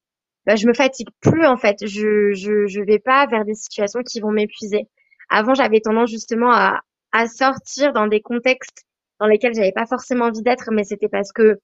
bah, 0.46 0.56
je 0.56 0.66
me 0.66 0.74
fatigue 0.74 1.08
plus 1.20 1.46
en 1.46 1.56
fait. 1.56 1.76
Je 1.86 2.32
je 2.34 2.66
je 2.66 2.80
vais 2.82 2.98
pas 2.98 3.26
vers 3.26 3.44
des 3.44 3.54
situations 3.54 4.02
qui 4.02 4.20
vont 4.20 4.32
m'épuiser. 4.32 4.88
Avant, 5.30 5.54
j'avais 5.54 5.80
tendance 5.80 6.10
justement 6.10 6.52
à 6.52 6.82
à 7.12 7.28
sortir 7.28 7.92
dans 7.92 8.08
des 8.08 8.20
contextes 8.20 8.84
dans 9.20 9.26
lesquels 9.26 9.54
j'avais 9.54 9.72
pas 9.72 9.86
forcément 9.86 10.26
envie 10.26 10.42
d'être, 10.42 10.70
mais 10.72 10.84
c'était 10.84 11.08
parce 11.08 11.32
que 11.32 11.58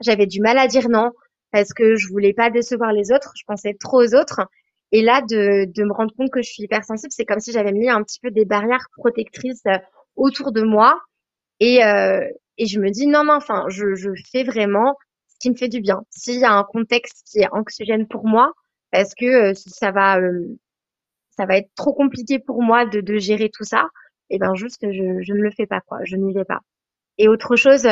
j'avais 0.00 0.26
du 0.26 0.40
mal 0.40 0.58
à 0.58 0.66
dire 0.68 0.88
non, 0.88 1.12
parce 1.52 1.72
que 1.74 1.96
je 1.96 2.08
voulais 2.08 2.32
pas 2.32 2.50
décevoir 2.50 2.92
les 2.92 3.12
autres, 3.12 3.32
je 3.36 3.44
pensais 3.46 3.76
trop 3.78 4.02
aux 4.02 4.14
autres. 4.14 4.40
Et 4.90 5.02
là, 5.02 5.22
de, 5.22 5.84
me 5.84 5.92
rendre 5.92 6.14
compte 6.14 6.30
que 6.30 6.42
je 6.42 6.50
suis 6.50 6.64
hypersensible, 6.64 7.12
c'est 7.12 7.24
comme 7.24 7.40
si 7.40 7.52
j'avais 7.52 7.72
mis 7.72 7.88
un 7.88 8.02
petit 8.02 8.20
peu 8.20 8.30
des 8.30 8.44
barrières 8.44 8.86
protectrices 8.96 9.64
euh, 9.66 9.78
autour 10.16 10.52
de 10.52 10.62
moi. 10.62 11.00
Et, 11.60 11.84
euh, 11.84 12.26
et 12.58 12.66
je 12.66 12.80
me 12.80 12.90
dis, 12.90 13.06
non, 13.06 13.24
non, 13.24 13.34
enfin, 13.34 13.66
je, 13.68 14.12
fais 14.30 14.44
vraiment 14.44 14.96
ce 15.28 15.36
qui 15.40 15.50
me 15.50 15.56
fait 15.56 15.68
du 15.68 15.80
bien. 15.80 16.02
S'il 16.10 16.40
y 16.40 16.44
a 16.44 16.52
un 16.52 16.64
contexte 16.64 17.22
qui 17.30 17.40
est 17.40 17.48
anxiogène 17.52 18.08
pour 18.08 18.26
moi, 18.26 18.52
parce 18.90 19.14
que 19.14 19.52
euh, 19.52 19.54
ça 19.54 19.92
va, 19.92 20.18
ça 21.30 21.46
va 21.46 21.56
être 21.58 21.70
trop 21.74 21.94
compliqué 21.94 22.38
pour 22.38 22.62
moi 22.62 22.84
de, 22.86 23.18
gérer 23.18 23.50
tout 23.50 23.64
ça, 23.64 23.88
et 24.30 24.38
ben 24.38 24.54
juste, 24.54 24.80
je, 24.82 25.22
je 25.22 25.32
ne 25.32 25.42
le 25.42 25.50
fais 25.50 25.66
pas, 25.66 25.80
quoi. 25.80 25.98
Je 26.04 26.16
n'y 26.16 26.32
vais 26.34 26.44
pas. 26.44 26.60
Et 27.18 27.28
autre 27.28 27.56
chose, 27.56 27.86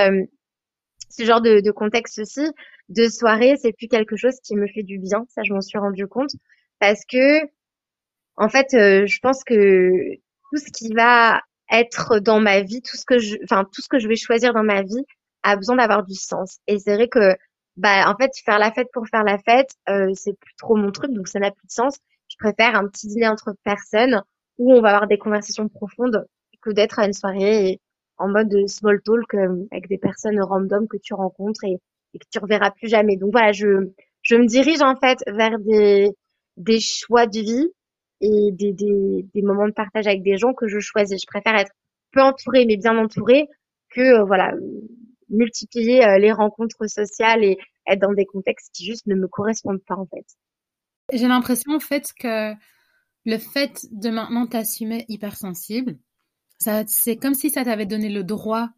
ce 1.11 1.25
genre 1.25 1.41
de, 1.41 1.71
contexte 1.71 2.19
aussi, 2.21 2.47
de 2.89 3.09
soirée, 3.09 3.57
c'est 3.61 3.73
plus 3.73 3.89
quelque 3.89 4.17
chose 4.17 4.37
qui 4.43 4.57
me 4.57 4.67
fait 4.67 4.83
du 4.83 4.99
bien. 4.99 5.25
Ça, 5.29 5.43
je 5.45 5.53
m'en 5.53 5.61
suis 5.61 5.79
rendu 5.79 6.07
compte 6.07 6.31
parce 6.79 7.05
que, 7.05 7.41
en 8.37 8.49
fait, 8.49 8.75
euh, 8.75 9.07
je 9.07 9.19
pense 9.21 9.45
que 9.45 10.15
tout 10.51 10.57
ce 10.57 10.71
qui 10.73 10.93
va 10.95 11.41
être 11.71 12.19
dans 12.21 12.41
ma 12.41 12.63
vie, 12.63 12.83
tout 12.83 12.97
ce 12.97 13.05
que 13.05 13.19
je, 13.19 13.37
enfin, 13.45 13.65
tout 13.65 13.83
ce 13.83 13.89
que 13.89 13.99
je 13.99 14.09
vais 14.09 14.17
choisir 14.17 14.55
dans 14.55 14.63
ma 14.63 14.83
vie 14.83 15.05
a 15.43 15.57
besoin 15.57 15.77
d'avoir 15.77 16.05
du 16.05 16.15
sens. 16.15 16.59
Et 16.67 16.79
c'est 16.79 16.95
vrai 16.95 17.09
que, 17.09 17.37
bah, 17.77 18.11
en 18.11 18.17
fait, 18.17 18.33
faire 18.45 18.59
la 18.59 18.73
fête 18.73 18.89
pour 18.93 19.07
faire 19.09 19.25
la 19.25 19.39
fête, 19.39 19.71
euh, 19.89 20.13
c'est 20.15 20.39
plus 20.39 20.55
trop 20.57 20.77
mon 20.77 20.91
truc, 20.93 21.13
donc 21.13 21.29
ça 21.29 21.39
n'a 21.41 21.51
plus 21.51 21.67
de 21.67 21.73
sens. 21.73 21.97
Je 22.29 22.37
préfère 22.39 22.77
un 22.77 22.87
petit 22.89 23.09
dîner 23.09 23.29
entre 23.29 23.55
personnes 23.65 24.23
où 24.59 24.73
on 24.73 24.81
va 24.81 24.91
avoir 24.91 25.09
des 25.09 25.19
conversations 25.19 25.69
profondes 25.69 26.27
que 26.63 26.71
d'être 26.71 26.99
à 26.99 27.07
une 27.07 27.13
soirée 27.13 27.81
en 28.21 28.29
mode 28.29 28.69
small 28.69 29.01
talk 29.03 29.35
euh, 29.35 29.65
avec 29.73 29.89
des 29.89 29.99
personnes 29.99 30.41
random 30.41 30.87
que 30.87 30.99
tu 30.99 31.15
rencontres 31.15 31.65
et, 31.65 31.79
que 32.13 32.27
tu 32.31 32.39
reverras 32.39 32.71
plus 32.71 32.89
jamais. 32.89 33.17
Donc 33.17 33.33
voilà, 33.33 33.53
je, 33.53 33.67
me 33.67 34.47
dirige 34.47 34.83
en 34.83 34.95
fait 34.97 35.19
vers 35.27 35.59
des, 35.59 36.81
choix 36.81 37.27
de 37.27 37.41
vie 37.41 37.69
et 38.21 38.51
des, 38.53 38.73
des, 38.73 39.43
moments 39.43 39.67
de 39.67 39.73
partage 39.73 40.07
avec 40.07 40.23
des 40.23 40.37
gens 40.37 40.53
que 40.53 40.69
je 40.69 40.79
choisis. 40.81 41.21
Je 41.21 41.27
préfère 41.27 41.59
être 41.59 41.73
peu 42.13 42.21
entourée 42.21 42.67
mais 42.67 42.77
bien 42.77 42.99
entourée 42.99 43.49
que 43.91 44.01
euh, 44.01 44.25
voilà 44.25 44.53
multiplier 45.31 46.05
euh, 46.05 46.19
les 46.19 46.33
rencontres 46.33 46.89
sociales 46.89 47.45
et 47.45 47.57
être 47.87 48.01
dans 48.01 48.13
des 48.13 48.27
contextes 48.27 48.71
qui 48.75 48.85
juste 48.85 49.07
ne 49.07 49.15
me 49.15 49.29
correspondent 49.29 49.83
pas 49.87 49.97
en 49.97 50.07
fait. 50.07 50.27
J'ai 51.13 51.29
l'impression 51.29 51.73
en 51.73 51.81
fait 51.81 52.13
que 52.19 52.53
le 53.25 53.39
fait 53.39 53.87
de 53.93 54.11
maintenant 54.11 54.47
t'assumer 54.47 55.05
hypersensible, 55.09 55.99
c'est 56.61 57.17
comme 57.17 57.35
si 57.35 57.51
ça 57.51 57.65
t'avait 57.65 57.87
donné 57.87 58.09
le 58.09 58.25
droit 58.25 58.69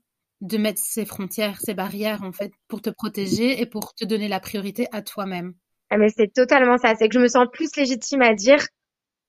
de 0.40 0.58
mettre 0.58 0.80
ces 0.80 1.04
frontières, 1.04 1.60
ces 1.60 1.74
barrières 1.74 2.22
en 2.22 2.32
fait 2.32 2.52
pour 2.68 2.82
te 2.82 2.90
protéger 2.90 3.60
et 3.60 3.66
pour 3.66 3.94
te 3.94 4.04
donner 4.04 4.28
la 4.28 4.40
priorité 4.40 4.86
à 4.92 5.02
toi-même. 5.02 5.54
Ah 5.90 5.98
mais 5.98 6.08
c'est 6.08 6.32
totalement 6.32 6.78
ça, 6.78 6.94
c'est 6.96 7.08
que 7.08 7.14
je 7.14 7.20
me 7.20 7.28
sens 7.28 7.46
plus 7.52 7.74
légitime 7.76 8.22
à 8.22 8.34
dire 8.34 8.64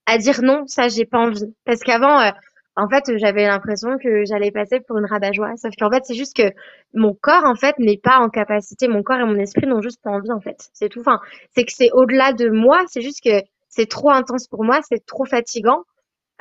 à 0.05 0.17
dire 0.17 0.41
non, 0.41 0.65
ça 0.67 0.87
j'ai 0.87 1.05
pas 1.05 1.19
envie. 1.19 1.53
Parce 1.65 1.81
qu'avant 1.81 2.19
euh, 2.19 2.31
en 2.75 2.89
fait, 2.89 3.17
j'avais 3.17 3.45
l'impression 3.45 3.97
que 3.99 4.25
j'allais 4.25 4.51
passer 4.51 4.79
pour 4.79 4.97
une 4.97 5.05
rabat-joie, 5.05 5.55
sauf 5.57 5.75
qu'en 5.77 5.91
fait, 5.91 6.03
c'est 6.05 6.15
juste 6.15 6.35
que 6.35 6.51
mon 6.93 7.13
corps 7.13 7.45
en 7.45 7.55
fait 7.55 7.77
n'est 7.77 7.97
pas 7.97 8.17
en 8.17 8.29
capacité, 8.29 8.87
mon 8.87 9.03
corps 9.03 9.19
et 9.19 9.25
mon 9.25 9.35
esprit 9.35 9.67
n'ont 9.67 9.81
juste 9.81 10.01
pas 10.01 10.09
envie 10.09 10.31
en 10.31 10.41
fait. 10.41 10.69
C'est 10.73 10.89
tout. 10.89 11.01
Enfin, 11.01 11.19
c'est 11.55 11.65
que 11.65 11.71
c'est 11.71 11.91
au-delà 11.91 12.33
de 12.33 12.49
moi, 12.49 12.83
c'est 12.87 13.01
juste 13.01 13.23
que 13.23 13.43
c'est 13.69 13.87
trop 13.87 14.09
intense 14.09 14.47
pour 14.47 14.63
moi, 14.63 14.79
c'est 14.89 15.05
trop 15.05 15.25
fatigant. 15.25 15.83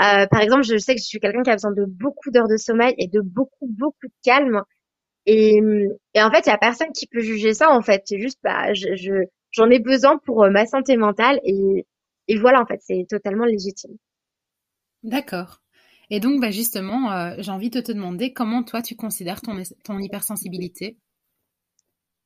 Euh, 0.02 0.26
par 0.26 0.40
exemple, 0.40 0.64
je 0.64 0.76
sais 0.78 0.94
que 0.94 1.00
je 1.00 1.06
suis 1.06 1.20
quelqu'un 1.20 1.42
qui 1.42 1.50
a 1.50 1.54
besoin 1.54 1.72
de 1.72 1.84
beaucoup 1.84 2.30
d'heures 2.30 2.48
de 2.48 2.56
sommeil 2.56 2.94
et 2.98 3.08
de 3.08 3.20
beaucoup 3.20 3.68
beaucoup 3.68 4.08
de 4.08 4.14
calme. 4.24 4.62
Et, 5.26 5.60
et 6.14 6.22
en 6.22 6.30
fait, 6.32 6.40
il 6.40 6.48
y 6.48 6.52
a 6.52 6.58
personne 6.58 6.92
qui 6.92 7.06
peut 7.06 7.20
juger 7.20 7.54
ça. 7.54 7.70
En 7.70 7.82
fait, 7.82 8.02
c'est 8.06 8.20
juste, 8.20 8.40
bah, 8.42 8.74
je, 8.74 8.96
je 8.96 9.12
j'en 9.52 9.70
ai 9.70 9.78
besoin 9.78 10.18
pour 10.18 10.42
euh, 10.42 10.50
ma 10.50 10.66
santé 10.66 10.96
mentale 10.96 11.38
et, 11.44 11.86
et 12.26 12.38
voilà, 12.38 12.60
en 12.60 12.66
fait, 12.66 12.80
c'est 12.80 13.06
totalement 13.08 13.44
légitime. 13.44 13.96
D'accord. 15.04 15.60
Et 16.10 16.20
donc, 16.20 16.40
bah 16.40 16.50
justement, 16.50 17.12
euh, 17.12 17.34
j'ai 17.38 17.50
envie 17.50 17.70
de 17.70 17.80
te 17.80 17.92
demander 17.92 18.32
comment 18.32 18.62
toi 18.64 18.82
tu 18.82 18.96
considères 18.96 19.40
ton, 19.40 19.62
ton 19.84 19.98
hypersensibilité? 19.98 20.96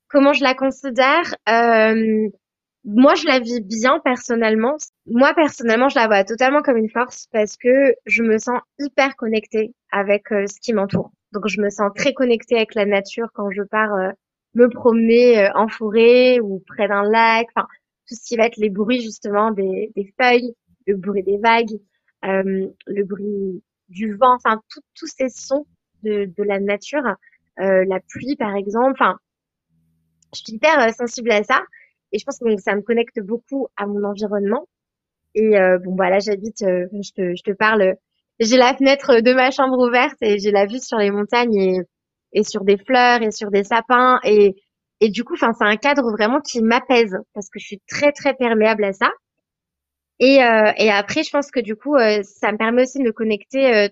Comment 0.08 0.32
je 0.32 0.42
la 0.42 0.54
considère? 0.54 1.34
Euh, 1.48 2.28
Moi, 2.88 3.16
je 3.16 3.26
la 3.26 3.40
vis 3.40 3.60
bien 3.62 3.98
personnellement. 3.98 4.76
Moi, 5.06 5.34
personnellement, 5.34 5.88
je 5.88 5.96
la 5.96 6.06
vois 6.06 6.22
totalement 6.22 6.62
comme 6.62 6.76
une 6.76 6.88
force 6.88 7.26
parce 7.32 7.56
que 7.56 7.96
je 8.06 8.22
me 8.22 8.38
sens 8.38 8.60
hyper 8.78 9.16
connectée 9.16 9.74
avec 9.90 10.30
euh, 10.30 10.46
ce 10.46 10.60
qui 10.60 10.72
m'entoure. 10.72 11.10
Donc, 11.32 11.48
je 11.48 11.60
me 11.60 11.68
sens 11.68 11.90
très 11.96 12.14
connectée 12.14 12.54
avec 12.54 12.76
la 12.76 12.86
nature 12.86 13.26
quand 13.34 13.50
je 13.50 13.62
pars 13.62 13.92
euh, 13.92 14.12
me 14.54 14.68
promener 14.68 15.40
euh, 15.40 15.50
en 15.56 15.66
forêt 15.66 16.38
ou 16.38 16.62
près 16.64 16.86
d'un 16.86 17.02
lac. 17.02 17.48
Enfin, 17.56 17.66
tout 18.06 18.14
ce 18.14 18.24
qui 18.24 18.36
va 18.36 18.46
être 18.46 18.56
les 18.56 18.70
bruits 18.70 19.00
justement 19.00 19.50
des, 19.50 19.90
feuilles, 20.20 20.54
le 20.86 20.96
bruit 20.96 21.24
des 21.24 21.38
vagues, 21.38 21.80
le 22.22 23.02
bruit 23.02 23.64
du 23.88 24.14
vent, 24.14 24.36
enfin 24.36 24.62
tous 24.94 25.06
ces 25.08 25.28
sons 25.28 25.66
de, 26.04 26.30
la 26.38 26.60
nature, 26.60 27.02
la 27.56 28.00
pluie 28.08 28.36
par 28.36 28.54
exemple. 28.54 28.92
Enfin, 28.92 29.18
je 30.32 30.42
suis 30.44 30.52
hyper 30.54 30.94
sensible 30.94 31.32
à 31.32 31.42
ça 31.42 31.64
et 32.16 32.18
je 32.18 32.24
pense 32.24 32.38
que 32.38 32.56
ça 32.56 32.74
me 32.74 32.80
connecte 32.80 33.20
beaucoup 33.20 33.68
à 33.76 33.86
mon 33.86 34.02
environnement. 34.04 34.66
Et 35.34 35.58
euh, 35.58 35.78
bon, 35.78 35.94
voilà, 35.96 36.18
j'habite, 36.18 36.62
euh, 36.62 36.86
je, 36.92 37.10
te, 37.12 37.36
je 37.36 37.42
te 37.42 37.52
parle, 37.52 37.96
j'ai 38.40 38.56
la 38.56 38.74
fenêtre 38.74 39.20
de 39.20 39.34
ma 39.34 39.50
chambre 39.50 39.78
ouverte 39.86 40.16
et 40.22 40.38
j'ai 40.38 40.50
la 40.50 40.66
vue 40.66 40.80
sur 40.80 40.98
les 40.98 41.10
montagnes 41.10 41.56
et, 41.56 41.80
et 42.32 42.42
sur 42.42 42.64
des 42.64 42.78
fleurs 42.78 43.22
et 43.22 43.30
sur 43.30 43.50
des 43.50 43.64
sapins 43.64 44.20
et 44.24 44.54
et 45.02 45.10
du 45.10 45.24
coup, 45.24 45.36
c'est 45.36 45.46
un 45.60 45.76
cadre 45.76 46.10
vraiment 46.10 46.40
qui 46.40 46.62
m'apaise 46.62 47.18
parce 47.34 47.50
que 47.50 47.58
je 47.58 47.66
suis 47.66 47.80
très 47.86 48.12
très 48.12 48.32
perméable 48.32 48.82
à 48.82 48.94
ça. 48.94 49.10
Et, 50.18 50.42
euh, 50.42 50.72
et 50.78 50.90
après, 50.90 51.22
je 51.22 51.30
pense 51.30 51.50
que 51.50 51.60
du 51.60 51.76
coup, 51.76 51.94
euh, 51.96 52.22
ça 52.22 52.52
me 52.52 52.56
permet 52.56 52.82
aussi 52.82 52.98
de 52.98 53.04
me 53.04 53.12
connecter 53.12 53.88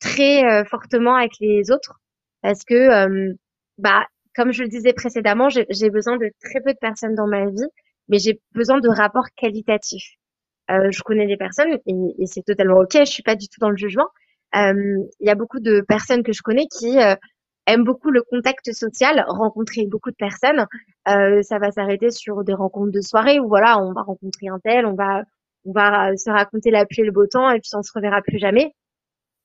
très 0.00 0.64
fortement 0.66 1.16
avec 1.16 1.32
les 1.40 1.70
autres 1.72 2.00
parce 2.42 2.64
que, 2.64 3.34
bah, 3.78 4.06
comme 4.34 4.52
je 4.52 4.62
le 4.62 4.68
disais 4.68 4.92
précédemment, 4.92 5.48
j'ai 5.48 5.90
besoin 5.90 6.16
de 6.16 6.30
très 6.42 6.60
peu 6.60 6.72
de 6.72 6.78
personnes 6.78 7.14
dans 7.14 7.26
ma 7.26 7.46
vie, 7.46 7.68
mais 8.08 8.18
j'ai 8.18 8.40
besoin 8.52 8.80
de 8.80 8.88
rapports 8.88 9.28
qualitatifs. 9.36 10.16
je 10.68 11.02
connais 11.02 11.26
des 11.26 11.36
personnes 11.36 11.78
et, 11.86 11.94
et 12.18 12.26
c'est 12.26 12.42
totalement 12.42 12.78
ok. 12.78 12.92
Je 13.00 13.04
suis 13.04 13.22
pas 13.22 13.36
du 13.36 13.48
tout 13.48 13.60
dans 13.60 13.70
le 13.70 13.76
jugement. 13.76 14.08
Il 14.54 15.06
y 15.20 15.30
a 15.30 15.34
beaucoup 15.34 15.60
de 15.60 15.80
personnes 15.86 16.22
que 16.22 16.32
je 16.32 16.42
connais 16.42 16.66
qui 16.66 16.98
aiment 17.66 17.84
beaucoup 17.84 18.10
le 18.10 18.22
contact 18.22 18.72
social, 18.72 19.24
rencontrer 19.28 19.86
beaucoup 19.86 20.10
de 20.10 20.16
personnes. 20.16 20.66
Euh, 21.08 21.42
ça 21.42 21.58
va 21.58 21.70
s'arrêter 21.70 22.10
sur 22.10 22.44
des 22.44 22.54
rencontres 22.54 22.92
de 22.92 23.00
soirée 23.00 23.40
où 23.40 23.48
voilà, 23.48 23.78
on 23.78 23.92
va 23.92 24.02
rencontrer 24.02 24.48
un 24.48 24.58
tel, 24.58 24.86
on 24.86 24.94
va 24.94 25.22
on 25.66 25.72
va 25.72 26.14
se 26.16 26.28
raconter 26.30 26.70
la 26.70 26.84
pluie 26.84 27.02
et 27.02 27.06
le 27.06 27.12
beau 27.12 27.26
temps 27.26 27.50
et 27.50 27.58
puis 27.58 27.70
on 27.74 27.82
se 27.82 27.90
reverra 27.94 28.20
plus 28.20 28.38
jamais. 28.38 28.74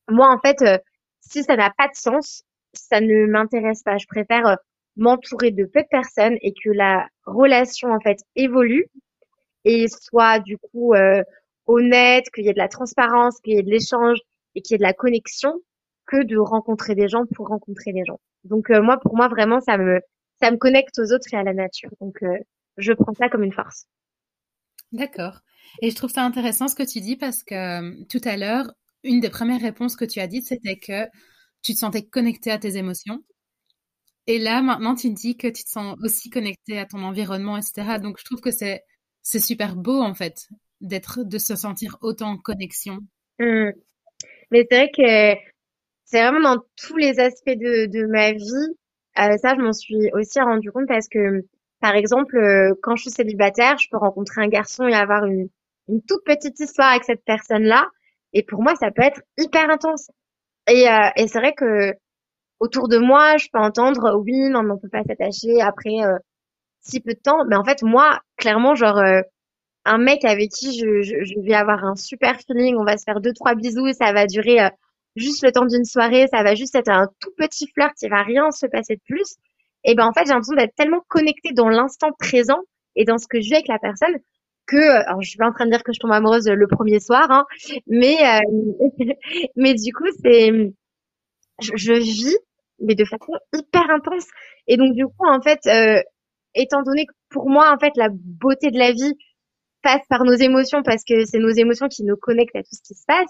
Moi, 0.10 0.30
en 0.30 0.38
fait, 0.39 0.62
euh, 0.62 0.78
si 1.21 1.43
ça 1.43 1.56
n'a 1.56 1.71
pas 1.78 1.88
de 1.88 1.95
sens, 1.95 2.43
ça 2.73 2.99
ne 2.99 3.25
m'intéresse 3.25 3.84
pas. 3.84 3.97
Je 3.97 4.06
préfère 4.06 4.45
euh, 4.47 4.56
m'entourer 5.00 5.52
de 5.52 5.66
peu 5.66 5.82
de 5.82 5.88
personnes 5.90 6.38
et 6.42 6.54
que 6.54 6.70
la 6.70 7.08
relation 7.26 7.92
en 7.92 8.00
fait 8.00 8.20
évolue 8.36 8.88
et 9.66 9.88
soit 9.88 10.40
du 10.40 10.58
coup 10.58 10.94
euh, 10.94 11.24
honnête, 11.66 12.30
qu'il 12.34 12.46
y 12.46 12.50
ait 12.50 12.54
de 12.54 12.58
la 12.58 12.68
transparence, 12.68 13.40
qu'il 13.42 13.54
y 13.54 13.60
ait 13.60 13.64
de 13.64 13.70
l'échange 13.70 14.20
et 14.56 14.62
qu'il 14.62 14.74
y 14.74 14.76
ait 14.76 14.80
de 14.80 14.84
la 14.84 14.94
connexion 14.94 15.54
que 16.06 16.24
de 16.24 16.38
rencontrer 16.38 16.96
des 16.96 17.08
gens 17.08 17.26
pour 17.36 17.48
rencontrer 17.48 17.94
des 17.94 18.06
gens. 18.06 18.20
Donc 18.44 18.70
moi, 18.70 19.00
pour 19.00 19.16
moi, 19.16 19.28
vraiment, 19.28 19.60
ça 19.60 19.78
me 19.78 20.00
ça 20.42 20.50
me 20.52 20.58
connecte 20.58 20.98
aux 21.00 21.14
autres 21.14 21.34
et 21.34 21.38
à 21.38 21.44
la 21.44 21.54
nature. 21.54 21.92
Donc 22.02 22.24
je 22.78 22.94
prends 22.94 23.14
ça 23.14 23.30
comme 23.30 23.44
une 23.44 23.54
force. 23.54 23.86
D'accord. 24.92 25.42
Et 25.82 25.92
je 25.92 25.96
trouve 25.96 26.10
ça 26.10 26.24
intéressant 26.24 26.68
ce 26.68 26.76
que 26.76 26.84
tu 26.84 27.00
dis 27.00 27.16
parce 27.16 27.44
que 27.44 28.04
tout 28.06 28.22
à 28.24 28.38
l'heure, 28.38 28.72
une 29.04 29.20
des 29.20 29.30
premières 29.30 29.62
réponses 29.62 29.96
que 29.96 30.06
tu 30.06 30.20
as 30.20 30.28
dites, 30.28 30.48
c'était 30.48 30.78
que 30.78 31.06
tu 31.62 31.74
te 31.74 31.80
sentais 31.80 32.04
connecté 32.04 32.52
à 32.52 32.58
tes 32.58 32.78
émotions. 32.78 33.24
Et 34.30 34.38
là, 34.38 34.62
maintenant, 34.62 34.94
tu 34.94 35.10
dis 35.10 35.36
que 35.36 35.48
tu 35.48 35.63
te 35.63 35.70
sens 35.70 35.98
aussi 36.04 36.30
connecté 36.30 36.78
à 36.78 36.86
ton 36.86 37.02
environnement, 37.02 37.58
etc. 37.58 37.98
Donc, 38.00 38.20
je 38.20 38.26
trouve 38.26 38.42
que 38.42 38.52
c'est, 38.52 38.84
c'est 39.24 39.39
super 39.39 39.76
beau, 39.76 40.04
en 40.04 40.13
fait, 40.13 40.48
d'être, 40.82 41.24
de 41.24 41.39
se 41.39 41.56
sentir 41.56 41.98
autant 42.02 42.34
en 42.34 42.38
connexion. 42.38 43.00
Mmh. 43.39 43.72
Mais 44.52 44.68
c'est 44.70 44.78
vrai 44.78 44.92
que 44.96 45.39
c'est 46.06 46.22
vraiment 46.22 46.42
dans 46.42 46.62
tous 46.76 46.96
les 46.96 47.20
aspects 47.20 47.50
de, 47.50 47.88
de 47.88 48.06
ma 48.06 48.34
vie. 48.34 48.44
Euh, 49.18 49.36
ça, 49.38 49.56
je 49.56 49.62
m'en 49.63 49.74
suis 49.74 50.12
aussi 50.13 50.39
rendu 50.39 50.72
compte 50.72 50.88
parce 50.88 51.10
que, 51.10 51.42
par 51.82 51.96
exemple, 51.96 52.38
euh, 52.38 52.76
quand 52.84 52.96
je 52.98 53.02
suis 53.02 53.12
célibataire, 53.12 53.80
je 53.80 53.88
peux 53.89 53.98
rencontrer 53.98 54.44
un 54.44 54.48
garçon 54.48 54.88
et 54.88 54.94
avoir 54.94 55.26
une, 55.26 55.50
une 55.88 56.04
toute 56.04 56.24
petite 56.24 56.60
histoire 56.60 56.92
avec 56.92 57.04
cette 57.04 57.26
personne-là. 57.26 57.88
Et 58.34 58.44
pour 58.44 58.62
moi, 58.62 58.76
ça 58.76 58.92
peut 58.92 59.02
être 59.02 59.24
hyper 59.39 59.72
intense. 59.72 60.12
Et, 60.68 60.88
euh, 60.88 61.10
et 61.15 61.28
c'est 61.28 61.39
vrai 61.39 61.54
que 61.54 61.96
autour 62.60 62.88
de 62.88 62.98
moi, 62.98 63.38
je 63.38 63.48
peux 63.52 63.60
entendre 63.60 64.15
oui, 64.17 64.50
non, 64.50 64.63
mais 64.63 64.72
on 64.72 64.78
peut 64.78 64.89
pas 64.89 65.04
s'attacher 65.04 65.62
après 65.62 66.04
euh, 66.04 66.17
si 66.82 67.00
peu 67.00 67.13
de 67.13 67.19
temps. 67.19 67.45
Mais 67.48 67.56
en 67.56 67.63
fait, 67.63 67.84
moi, 67.84 68.19
clairement, 68.38 68.76
genre 68.76 68.98
euh, 68.98 69.22
un 69.86 69.98
mec 69.98 70.26
avec 70.26 70.52
qui 70.52 70.78
je, 70.78 71.02
je, 71.02 71.24
je, 71.24 71.39
vais 71.41 71.54
avoir 71.54 71.84
un 71.86 71.95
super 71.95 72.39
feeling, 72.41 72.76
on 72.78 72.84
va 72.84 72.98
se 72.98 73.04
faire 73.04 73.22
deux 73.22 73.34
trois 73.34 73.56
bisous, 73.56 73.91
ça 73.93 74.13
va 74.13 74.28
durer 74.28 74.62
euh, 74.62 74.69
juste 75.15 75.43
le 75.43 75.52
temps 75.52 75.65
d'une 75.65 75.86
soirée, 75.86 76.28
ça 76.32 76.43
va 76.43 76.56
juste 76.56 76.76
être 76.76 76.89
un 76.89 77.08
tout 77.19 77.32
petit 77.38 77.67
flirt, 77.74 77.93
il 78.02 78.10
va 78.10 78.24
rien 78.24 78.52
se 78.52 78.65
passer 78.67 78.95
de 78.95 79.02
plus. 79.08 79.38
Et 79.86 79.95
ben 79.95 80.06
en 80.06 80.13
fait, 80.13 80.26
j'ai 80.26 80.34
l'impression 80.34 80.56
d'être 80.56 80.76
tellement 80.76 81.02
connectée 81.08 81.54
dans 81.54 81.69
l'instant 81.69 82.12
présent 82.19 82.60
et 82.95 83.06
dans 83.06 83.17
ce 83.17 83.28
que 83.28 83.39
je 83.39 83.48
vis 83.48 83.56
avec 83.56 83.67
la 83.67 83.80
personne 83.80 84.17
que, 84.67 85.06
alors 85.08 85.22
je 85.22 85.30
suis 85.30 85.38
pas 85.38 85.48
en 85.48 85.54
train 85.54 85.65
de 85.65 85.72
dire 85.72 85.84
que 85.84 85.93
je 85.93 86.00
tombe 86.00 86.12
amoureuse 86.12 86.48
le 86.48 86.67
premier 86.67 87.00
soir, 87.00 87.32
hein, 87.32 87.45
mais 87.88 88.17
mais 89.56 89.74
du 89.74 89.93
coup 89.93 90.08
c'est, 90.22 90.52
je, 91.62 91.72
je 91.76 91.93
vis 91.93 92.38
mais 92.82 92.96
de 92.96 93.06
façon 93.06 93.34
hyper 93.54 93.89
intense. 93.89 94.26
Et 94.68 94.78
donc 94.78 94.94
du 94.96 95.06
coup, 95.06 95.28
en 95.28 95.42
fait, 95.42 95.60
euh, 95.68 96.02
étant 96.56 96.84
donné 96.84 97.06
que 97.06 97.13
pour 97.30 97.50
moi, 97.50 97.72
en 97.74 97.78
fait, 97.80 97.94
la 97.96 98.10
beauté 98.12 98.72
de 98.72 98.78
la 98.78 98.92
vie 98.92 99.13
passe 99.82 100.02
par 100.10 100.24
nos 100.26 100.34
émotions 100.34 100.84
parce 100.84 101.04
que 101.04 101.26
c'est 101.26 101.39
nos 101.39 101.50
émotions 101.50 101.88
qui 101.88 102.04
nous 102.04 102.18
connectent 102.18 102.56
à 102.56 102.63
tout 102.63 102.76
ce 102.76 102.82
qui 102.82 102.96
se 102.96 103.06
passe 103.06 103.30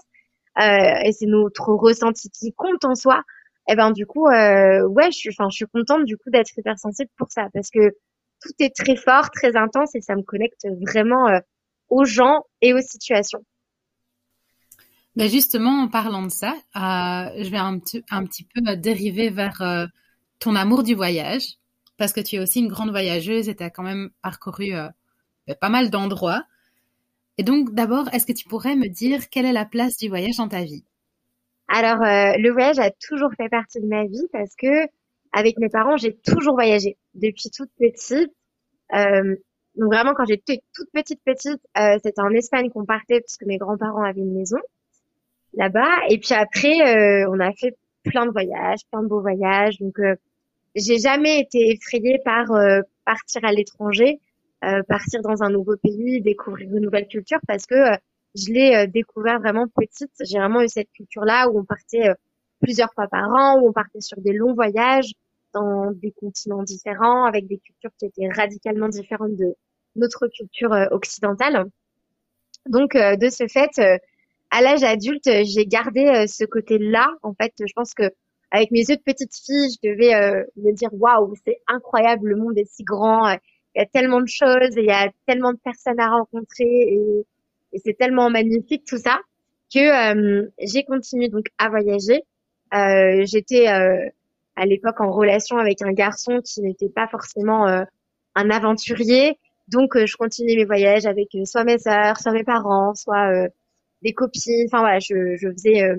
euh, 0.58 1.02
et 1.04 1.12
c'est 1.12 1.26
notre 1.26 1.72
ressenti 1.74 2.28
qui 2.30 2.52
compte 2.52 2.84
en 2.84 2.94
soi. 2.94 3.22
Et 3.68 3.72
eh 3.74 3.76
ben 3.76 3.92
du 3.92 4.06
coup, 4.06 4.26
euh, 4.26 4.84
ouais, 4.88 5.10
je 5.12 5.16
suis, 5.16 5.30
enfin, 5.30 5.48
je 5.50 5.56
suis 5.56 5.66
contente 5.66 6.04
du 6.04 6.16
coup 6.16 6.30
d'être 6.30 6.50
hyper 6.56 6.78
sensible 6.78 7.10
pour 7.16 7.30
ça 7.30 7.48
parce 7.52 7.70
que 7.70 7.90
tout 8.42 8.52
est 8.58 8.74
très 8.74 8.96
fort, 8.96 9.30
très 9.30 9.54
intense 9.56 9.94
et 9.94 10.00
ça 10.00 10.16
me 10.16 10.22
connecte 10.22 10.66
vraiment 10.80 11.28
euh, 11.28 11.38
aux 11.88 12.04
gens 12.04 12.44
et 12.62 12.74
aux 12.74 12.80
situations. 12.80 13.44
Ben 15.16 15.28
justement, 15.28 15.82
en 15.82 15.88
parlant 15.88 16.22
de 16.22 16.30
ça, 16.30 16.52
euh, 16.76 17.42
je 17.42 17.50
vais 17.50 17.56
un, 17.58 17.78
petit, 17.78 18.04
un 18.10 18.24
petit 18.24 18.44
peu 18.44 18.76
dériver 18.76 19.30
vers 19.30 19.60
euh, 19.60 19.86
ton 20.38 20.54
amour 20.54 20.82
du 20.82 20.94
voyage, 20.94 21.58
parce 22.00 22.12
que 22.12 22.20
tu 22.20 22.36
es 22.36 22.38
aussi 22.38 22.60
une 22.60 22.68
grande 22.68 22.90
voyageuse 22.90 23.48
et 23.48 23.54
tu 23.54 23.62
as 23.62 23.70
quand 23.70 23.82
même 23.82 24.10
parcouru 24.22 24.74
euh, 24.74 24.88
ben, 25.46 25.54
pas 25.60 25.68
mal 25.68 25.90
d'endroits. 25.90 26.44
Et 27.38 27.42
donc, 27.42 27.74
d'abord, 27.74 28.08
est-ce 28.14 28.24
que 28.24 28.32
tu 28.32 28.48
pourrais 28.48 28.74
me 28.74 28.88
dire 28.88 29.28
quelle 29.28 29.46
est 29.46 29.52
la 29.52 29.66
place 29.66 29.96
du 29.98 30.08
voyage 30.08 30.36
dans 30.38 30.48
ta 30.48 30.62
vie? 30.62 30.84
Alors, 31.68 32.02
euh, 32.02 32.32
le 32.38 32.50
voyage 32.50 32.78
a 32.78 32.90
toujours 32.90 33.30
fait 33.36 33.48
partie 33.48 33.80
de 33.80 33.86
ma 33.86 34.06
vie 34.06 34.26
parce 34.32 34.54
que, 34.56 34.86
avec 35.32 35.58
mes 35.58 35.68
parents, 35.68 35.96
j'ai 35.96 36.16
toujours 36.16 36.54
voyagé 36.54 36.96
depuis 37.14 37.50
toute 37.50 37.70
petite. 37.78 38.32
Euh, 38.94 39.36
donc 39.76 39.92
vraiment, 39.92 40.14
quand 40.14 40.24
j'étais 40.24 40.62
toute 40.74 40.90
petite 40.92 41.20
petite, 41.24 41.60
c'était 42.02 42.20
en 42.20 42.30
Espagne 42.30 42.70
qu'on 42.70 42.84
partait 42.84 43.20
parce 43.20 43.36
que 43.36 43.44
mes 43.44 43.56
grands-parents 43.56 44.02
avaient 44.02 44.20
une 44.20 44.34
maison 44.34 44.58
là-bas. 45.54 46.06
Et 46.08 46.18
puis 46.18 46.34
après, 46.34 46.80
euh, 46.80 47.28
on 47.30 47.40
a 47.40 47.52
fait 47.52 47.76
plein 48.04 48.26
de 48.26 48.30
voyages, 48.30 48.80
plein 48.90 49.02
de 49.02 49.08
beaux 49.08 49.20
voyages. 49.20 49.78
Donc, 49.78 49.98
euh, 49.98 50.14
j'ai 50.74 50.98
jamais 50.98 51.40
été 51.40 51.70
effrayée 51.70 52.18
par 52.24 52.50
euh, 52.52 52.80
partir 53.04 53.44
à 53.44 53.52
l'étranger, 53.52 54.20
partir 54.88 55.22
dans 55.22 55.42
un 55.42 55.48
nouveau 55.48 55.76
pays, 55.82 56.20
découvrir 56.20 56.68
une 56.68 56.82
nouvelle 56.82 57.08
culture, 57.08 57.38
parce 57.48 57.64
que 57.64 57.74
je 58.34 58.52
l'ai 58.52 58.86
découvert 58.88 59.40
vraiment 59.40 59.66
petite. 59.66 60.12
J'ai 60.20 60.38
vraiment 60.38 60.60
eu 60.60 60.68
cette 60.68 60.90
culture-là 60.92 61.48
où 61.48 61.58
on 61.58 61.64
partait 61.64 62.10
plusieurs 62.60 62.92
fois 62.92 63.08
par 63.08 63.30
an, 63.30 63.58
où 63.58 63.70
on 63.70 63.72
partait 63.72 64.02
sur 64.02 64.20
des 64.20 64.34
longs 64.34 64.52
voyages 64.52 65.12
dans 65.54 65.90
des 65.92 66.12
continents 66.12 66.62
différents, 66.62 67.24
avec 67.24 67.46
des 67.46 67.56
cultures 67.56 67.90
qui 67.98 68.04
étaient 68.04 68.28
radicalement 68.28 68.88
différentes 68.88 69.34
de 69.34 69.56
notre 69.96 70.28
culture 70.28 70.72
occidentale. 70.90 71.64
Donc, 72.68 72.92
de 72.94 73.28
ce 73.30 73.48
fait, 73.48 73.80
à 74.50 74.62
l'âge 74.62 74.82
adulte, 74.82 75.26
euh, 75.28 75.42
j'ai 75.44 75.66
gardé 75.66 76.06
euh, 76.06 76.26
ce 76.26 76.44
côté-là. 76.44 77.08
En 77.22 77.34
fait, 77.34 77.52
je 77.60 77.72
pense 77.74 77.94
que 77.94 78.10
avec 78.50 78.70
mes 78.72 78.80
yeux 78.80 78.96
de 78.96 79.02
petite 79.02 79.32
fille, 79.34 79.68
je 79.70 79.88
devais 79.88 80.14
euh, 80.14 80.42
me 80.56 80.72
dire 80.72 80.90
waouh, 80.92 81.34
c'est 81.44 81.58
incroyable, 81.68 82.28
le 82.30 82.36
monde 82.36 82.58
est 82.58 82.68
si 82.68 82.82
grand, 82.82 83.30
il 83.76 83.78
y 83.78 83.80
a 83.80 83.86
tellement 83.86 84.20
de 84.20 84.26
choses, 84.26 84.74
il 84.76 84.84
y 84.84 84.90
a 84.90 85.08
tellement 85.26 85.52
de 85.52 85.58
personnes 85.58 86.00
à 86.00 86.10
rencontrer 86.10 86.64
et, 86.64 87.26
et 87.72 87.78
c'est 87.84 87.96
tellement 87.96 88.28
magnifique 88.28 88.84
tout 88.84 88.98
ça 88.98 89.20
que 89.72 90.50
j'ai 90.58 90.82
continué 90.82 91.28
donc 91.28 91.46
à 91.58 91.68
voyager. 91.68 92.24
Euh, 92.74 93.22
J'étais 93.24 93.68
à 93.68 94.66
l'époque 94.66 95.00
en 95.00 95.12
relation 95.12 95.58
avec 95.58 95.80
un 95.82 95.92
garçon 95.92 96.40
qui 96.44 96.60
n'était 96.60 96.88
pas 96.88 97.06
forcément 97.06 97.66
un 97.68 98.50
aventurier, 98.50 99.38
donc 99.68 99.96
je 99.96 100.16
continuais 100.16 100.56
mes 100.56 100.64
voyages 100.64 101.06
avec 101.06 101.28
soit 101.44 101.62
mes 101.62 101.78
sœurs, 101.78 102.18
soit 102.18 102.32
mes 102.32 102.42
parents, 102.42 102.96
soit 102.96 103.48
des 104.02 104.12
copines. 104.12 104.66
Enfin 104.66 104.80
voilà, 104.80 104.98
je, 104.98 105.36
je 105.36 105.50
faisais 105.50 105.82
euh, 105.82 105.96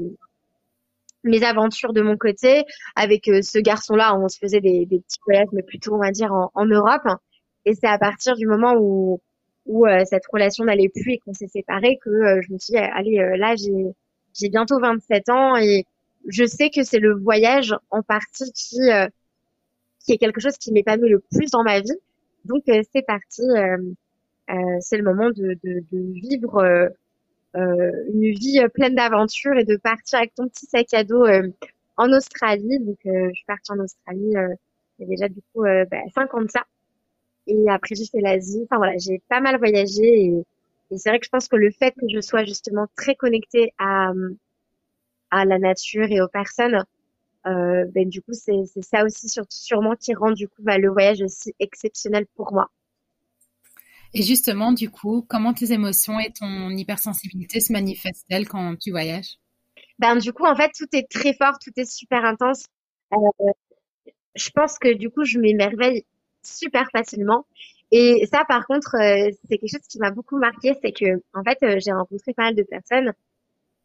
mes 1.24 1.44
aventures 1.44 1.94
de 1.94 2.02
mon 2.02 2.18
côté. 2.18 2.64
Avec 2.96 3.28
euh, 3.28 3.42
ce 3.42 3.60
garçon-là, 3.60 4.18
on 4.18 4.28
se 4.28 4.38
faisait 4.38 4.62
des, 4.62 4.86
des, 4.86 5.00
petits 5.00 5.20
voyages, 5.26 5.50
mais 5.54 5.64
plutôt 5.64 5.94
on 5.96 6.00
va 6.00 6.12
dire 6.12 6.34
en, 6.34 6.52
en 6.54 6.66
Europe. 6.66 7.08
Et 7.66 7.76
c'est 7.76 7.88
à 7.88 7.98
partir 7.98 8.36
du 8.36 8.48
moment 8.48 8.76
où 8.78 9.22
où 9.68 9.86
euh, 9.86 10.04
cette 10.06 10.26
relation 10.28 10.66
n'allait 10.66 10.90
plus 10.90 11.14
et 11.14 11.18
qu'on 11.20 11.34
s'est 11.34 11.48
séparés 11.48 12.00
que 12.04 12.42
je 12.42 12.52
me 12.52 12.58
suis 12.58 12.74
dit 12.74 12.78
allez 12.78 13.18
là 13.38 13.56
j'ai 13.56 13.94
j'ai 14.34 14.50
bientôt 14.50 14.80
27 14.80 15.30
ans 15.30 15.56
et 15.56 15.86
je 16.28 16.46
sais 16.46 16.72
que 16.72 16.84
c'est 16.84 17.00
le 17.00 17.14
voyage 17.14 17.76
en 17.92 18.02
partie 18.02 18.52
qui 18.54 18.80
qui 20.00 20.14
est 20.14 20.18
quelque 20.18 20.42
chose 20.42 20.58
qui 20.58 20.72
m'épanouit 20.72 21.10
le 21.10 21.20
plus 21.20 21.52
dans 21.52 21.64
ma 21.64 21.80
vie. 21.80 21.94
Donc 22.46 22.64
c'est 22.66 23.06
parti, 23.06 23.44
c'est 24.80 24.98
le 24.98 25.04
moment 25.04 25.30
de, 25.30 25.58
de, 25.64 25.84
de 25.92 26.14
vivre 26.14 26.58
euh, 26.58 26.90
une 27.56 28.32
vie 28.34 28.60
euh, 28.60 28.70
pleine 28.70 28.96
d'aventures 28.96 29.58
et 29.58 29.66
de 29.66 29.78
partir 29.78 30.20
avec 30.20 30.34
ton 30.36 30.48
petit 30.48 30.66
sac 30.66 30.94
à 30.94 31.04
dos 31.04 31.26
euh, 31.26 31.50
en 31.98 32.12
Australie. 32.12 32.80
Donc, 32.80 33.00
je 33.06 33.34
suis 33.34 33.46
partie 33.46 33.72
en 33.72 33.80
Australie 33.80 34.34
il 35.00 35.04
y 35.04 35.04
a 35.04 35.08
déjà 35.08 35.30
du 35.30 35.42
coup 35.54 35.64
bah, 35.64 35.98
5 36.14 36.34
ans 36.36 36.42
de 36.42 36.50
ça. 36.50 36.64
Et 37.48 37.70
après, 37.70 37.96
j'ai 37.96 38.06
fait 38.06 38.22
l'Asie. 38.22 38.62
Enfin 38.66 38.78
voilà, 38.78 38.98
j'ai 38.98 39.22
pas 39.30 39.42
mal 39.42 39.58
voyagé 39.58 40.04
et, 40.04 40.46
et 40.92 40.98
c'est 40.98 41.10
vrai 41.10 41.20
que 41.20 41.26
je 41.26 41.30
pense 41.32 41.48
que 41.48 41.56
le 41.56 41.72
fait 41.72 41.92
que 41.92 42.06
je 42.14 42.22
sois 42.22 42.44
justement 42.46 42.88
très 42.96 43.16
connectée 43.16 43.74
à, 43.80 44.12
à 45.32 45.46
la 45.46 45.58
nature 45.58 46.06
et 46.12 46.22
aux 46.22 46.28
personnes, 46.28 46.84
euh, 47.48 47.86
ben 47.86 48.08
du 48.08 48.22
coup 48.22 48.34
c'est 48.34 48.54
ça 48.84 49.04
aussi 49.04 49.28
sûrement 49.50 49.96
qui 49.96 50.14
rend 50.14 50.32
du 50.32 50.48
coup 50.48 50.62
bah, 50.62 50.78
le 50.78 50.90
voyage 50.90 51.22
aussi 51.22 51.56
exceptionnel 51.60 52.28
pour 52.36 52.54
moi. 52.54 52.70
Et 54.14 54.24
justement, 54.24 54.72
du 54.74 54.90
coup, 54.90 55.26
comment 55.28 55.54
tes 55.54 55.72
émotions 55.72 56.20
et 56.20 56.32
ton 56.32 56.70
hypersensibilité 56.70 57.60
se 57.62 57.72
manifestent-elles 57.72 58.48
quand 58.48 58.76
tu 58.78 58.92
voyages? 58.92 59.38
Ben 60.00 60.18
du 60.18 60.34
coup, 60.34 60.46
en 60.46 60.56
fait, 60.56 60.72
tout 60.78 60.88
est 60.94 61.10
très 61.10 61.34
fort, 61.34 61.60
tout 61.60 61.72
est 61.78 61.90
super 61.90 62.26
intense. 62.26 62.66
Euh, 63.14 63.52
je 64.36 64.50
pense 64.50 64.80
que 64.80 64.94
du 64.94 65.10
coup, 65.10 65.24
je 65.24 65.40
m'émerveille 65.40 66.06
super 66.44 66.90
facilement. 66.92 67.46
Et 67.92 68.26
ça, 68.32 68.46
par 68.48 68.66
contre, 68.68 68.96
euh, 68.96 69.30
c'est 69.50 69.58
quelque 69.58 69.70
chose 69.70 69.88
qui 69.90 70.00
m'a 70.00 70.12
beaucoup 70.12 70.38
marqué, 70.38 70.74
c'est 70.82 70.94
que 70.94 71.22
en 71.34 71.44
fait, 71.44 71.58
euh, 71.64 71.80
j'ai 71.80 71.92
rencontré 71.92 72.34
pas 72.34 72.44
mal 72.44 72.56
de 72.56 72.64
personnes 72.64 73.14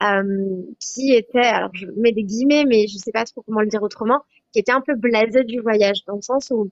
euh, 0.02 0.62
qui 0.80 1.12
étaient, 1.12 1.40
alors 1.40 1.70
je 1.74 1.86
mets 1.96 2.12
des 2.12 2.22
guillemets, 2.22 2.64
mais 2.66 2.86
je 2.86 2.98
sais 2.98 3.12
pas 3.12 3.24
trop 3.24 3.42
comment 3.42 3.60
le 3.60 3.66
dire 3.66 3.82
autrement, 3.82 4.22
qui 4.52 4.60
étaient 4.60 4.72
un 4.72 4.80
peu 4.80 4.94
blasées 4.94 5.44
du 5.44 5.60
voyage, 5.60 6.04
dans 6.06 6.16
le 6.16 6.22
sens 6.22 6.50
où 6.50 6.70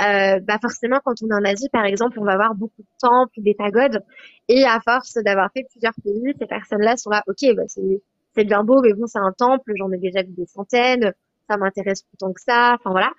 euh, 0.00 0.40
bah 0.40 0.58
forcément 0.60 1.00
quand 1.04 1.14
on 1.22 1.28
est 1.28 1.34
en 1.34 1.44
Asie 1.44 1.68
par 1.70 1.84
exemple 1.84 2.18
on 2.18 2.24
va 2.24 2.36
voir 2.36 2.54
beaucoup 2.54 2.80
de 2.82 2.86
temples 2.98 3.34
des 3.38 3.54
pagodes. 3.54 4.02
Et 4.48 4.64
à 4.64 4.80
force 4.80 5.14
d'avoir 5.14 5.50
fait 5.52 5.66
plusieurs 5.70 5.94
pays 6.02 6.34
ces 6.38 6.46
personnes-là 6.46 6.96
sont 6.96 7.10
là 7.10 7.22
ok 7.26 7.54
bah 7.56 7.64
c'est 7.68 8.02
c'est 8.34 8.44
bien 8.44 8.64
beau 8.64 8.80
mais 8.82 8.94
bon 8.94 9.06
c'est 9.06 9.18
un 9.18 9.32
temple 9.32 9.72
j'en 9.76 9.90
ai 9.92 9.98
déjà 9.98 10.22
vu 10.22 10.32
des 10.32 10.46
centaines 10.46 11.12
ça 11.48 11.56
m'intéresse 11.58 12.04
autant 12.14 12.32
que 12.32 12.40
ça 12.40 12.74
enfin 12.78 12.90
voilà 12.90 13.12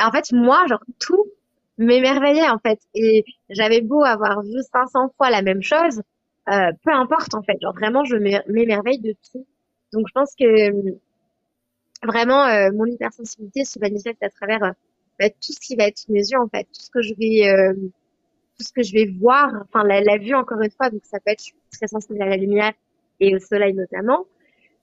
en 0.00 0.12
fait 0.12 0.32
moi 0.32 0.64
genre 0.68 0.82
tout 1.00 1.24
m'émerveillait 1.78 2.48
en 2.48 2.58
fait. 2.58 2.80
Et 2.94 3.24
j'avais 3.50 3.80
beau 3.80 4.02
avoir 4.04 4.42
vu 4.42 4.60
500 4.72 5.12
fois 5.16 5.30
la 5.30 5.42
même 5.42 5.62
chose 5.62 6.02
euh, 6.50 6.72
peu 6.84 6.92
importe 6.92 7.34
en 7.34 7.42
fait. 7.42 7.58
Genre 7.62 7.74
vraiment 7.74 8.04
je 8.04 8.16
m'émerveille 8.48 9.00
de 9.00 9.14
tout. 9.32 9.46
Donc 9.92 10.06
je 10.08 10.12
pense 10.12 10.34
que 10.38 10.98
vraiment, 12.02 12.44
euh, 12.44 12.70
mon 12.72 12.86
hypersensibilité 12.86 13.64
se 13.64 13.78
manifeste 13.78 14.22
à 14.22 14.30
travers 14.30 14.62
euh, 14.62 14.70
bah, 15.18 15.30
tout 15.30 15.52
ce 15.52 15.60
qui 15.60 15.76
va 15.76 15.84
être 15.86 16.04
mes 16.08 16.20
yeux, 16.20 16.38
en 16.38 16.48
fait, 16.48 16.64
tout 16.64 16.80
ce 16.80 16.90
que 16.90 17.02
je 17.02 17.14
vais, 17.14 17.48
euh, 17.48 17.74
tout 18.58 18.64
ce 18.64 18.72
que 18.72 18.82
je 18.82 18.92
vais 18.92 19.06
voir, 19.06 19.52
enfin 19.64 19.84
la, 19.84 20.18
vue 20.18 20.34
encore 20.34 20.60
une 20.60 20.70
fois, 20.70 20.90
donc 20.90 21.02
ça 21.04 21.18
peut 21.20 21.32
être 21.32 21.44
très 21.72 21.86
sensible 21.86 22.20
à 22.22 22.26
la 22.26 22.36
lumière 22.36 22.72
et 23.20 23.34
au 23.34 23.38
soleil 23.38 23.74
notamment. 23.74 24.26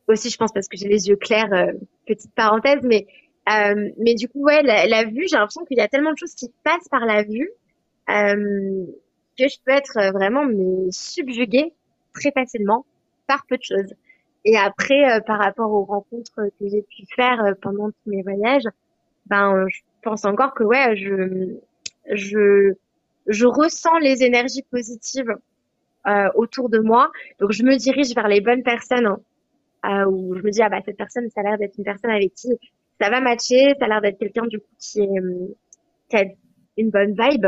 Aussi, 0.08 0.30
je 0.30 0.38
pense 0.38 0.52
parce 0.54 0.67
que 0.67 0.78
j'ai 0.78 0.88
les 0.88 1.08
yeux 1.08 1.15
clairs, 1.15 1.50
petite 2.06 2.34
parenthèse, 2.36 2.82
mais 2.84 3.08
mais 3.48 4.15
du 4.15 4.28
coup, 4.28 4.43
ouais, 4.43 4.62
la, 4.63 5.04
vue, 5.04 5.28
j'ai 5.28 5.38
l'impression 5.38 5.65
qu'il 5.65 5.78
y 5.78 5.82
a 5.82 5.88
tellement 5.88 6.13
de 6.13 6.17
choses 6.17 6.36
qui 6.36 6.52
passent 6.63 6.88
par 6.89 7.06
la 7.06 7.24
vue 7.24 7.52
que 8.08 9.48
je 9.48 9.58
peux 9.65 9.71
être 9.71 10.12
vraiment 10.13 10.45
mais 10.45 10.91
subjuguée 10.91 11.74
très 12.13 12.32
facilement 12.32 12.86
par 13.28 13.45
peu 13.48 13.58
de 13.58 13.63
choses. 13.63 13.93
Et 14.45 14.58
après, 14.58 15.12
euh, 15.12 15.19
par 15.21 15.39
rapport 15.39 15.71
aux 15.71 15.84
rencontres 15.84 16.36
que 16.36 16.67
j'ai 16.67 16.84
pu 16.84 17.04
faire 17.15 17.43
euh, 17.43 17.54
pendant 17.62 17.89
tous 17.89 18.10
mes 18.10 18.21
voyages, 18.21 18.67
ben, 19.26 19.56
euh, 19.56 19.67
je 19.67 19.82
pense 20.05 20.25
encore 20.25 20.53
que 20.53 20.63
ouais, 20.63 20.95
je, 20.95 21.57
je, 22.13 22.73
je 23.27 23.45
ressens 23.45 23.97
les 23.99 24.23
énergies 24.23 24.63
positives 24.63 25.35
euh, 26.07 26.29
autour 26.35 26.69
de 26.69 26.79
moi. 26.79 27.11
Donc, 27.39 27.51
je 27.51 27.63
me 27.63 27.75
dirige 27.77 28.15
vers 28.15 28.29
les 28.29 28.41
bonnes 28.41 28.63
personnes. 28.63 29.17
Hein, 29.87 30.05
où 30.07 30.35
je 30.35 30.41
me 30.41 30.49
dis 30.49 30.63
ah 30.63 30.69
bah 30.69 30.79
cette 30.83 30.97
personne, 30.97 31.29
ça 31.29 31.41
a 31.41 31.43
l'air 31.43 31.57
d'être 31.59 31.77
une 31.77 31.83
personne 31.83 32.09
avec 32.09 32.33
qui 32.33 32.49
ça 32.99 33.09
va 33.11 33.21
matcher, 33.21 33.75
ça 33.79 33.85
a 33.85 33.87
l'air 33.87 34.01
d'être 34.01 34.17
quelqu'un 34.17 34.47
du 34.47 34.57
coup 34.59 34.73
qui, 34.79 35.01
est, 35.01 35.21
qui 36.09 36.15
a 36.15 36.23
une 36.77 36.89
bonne 36.89 37.13
vibe. 37.13 37.47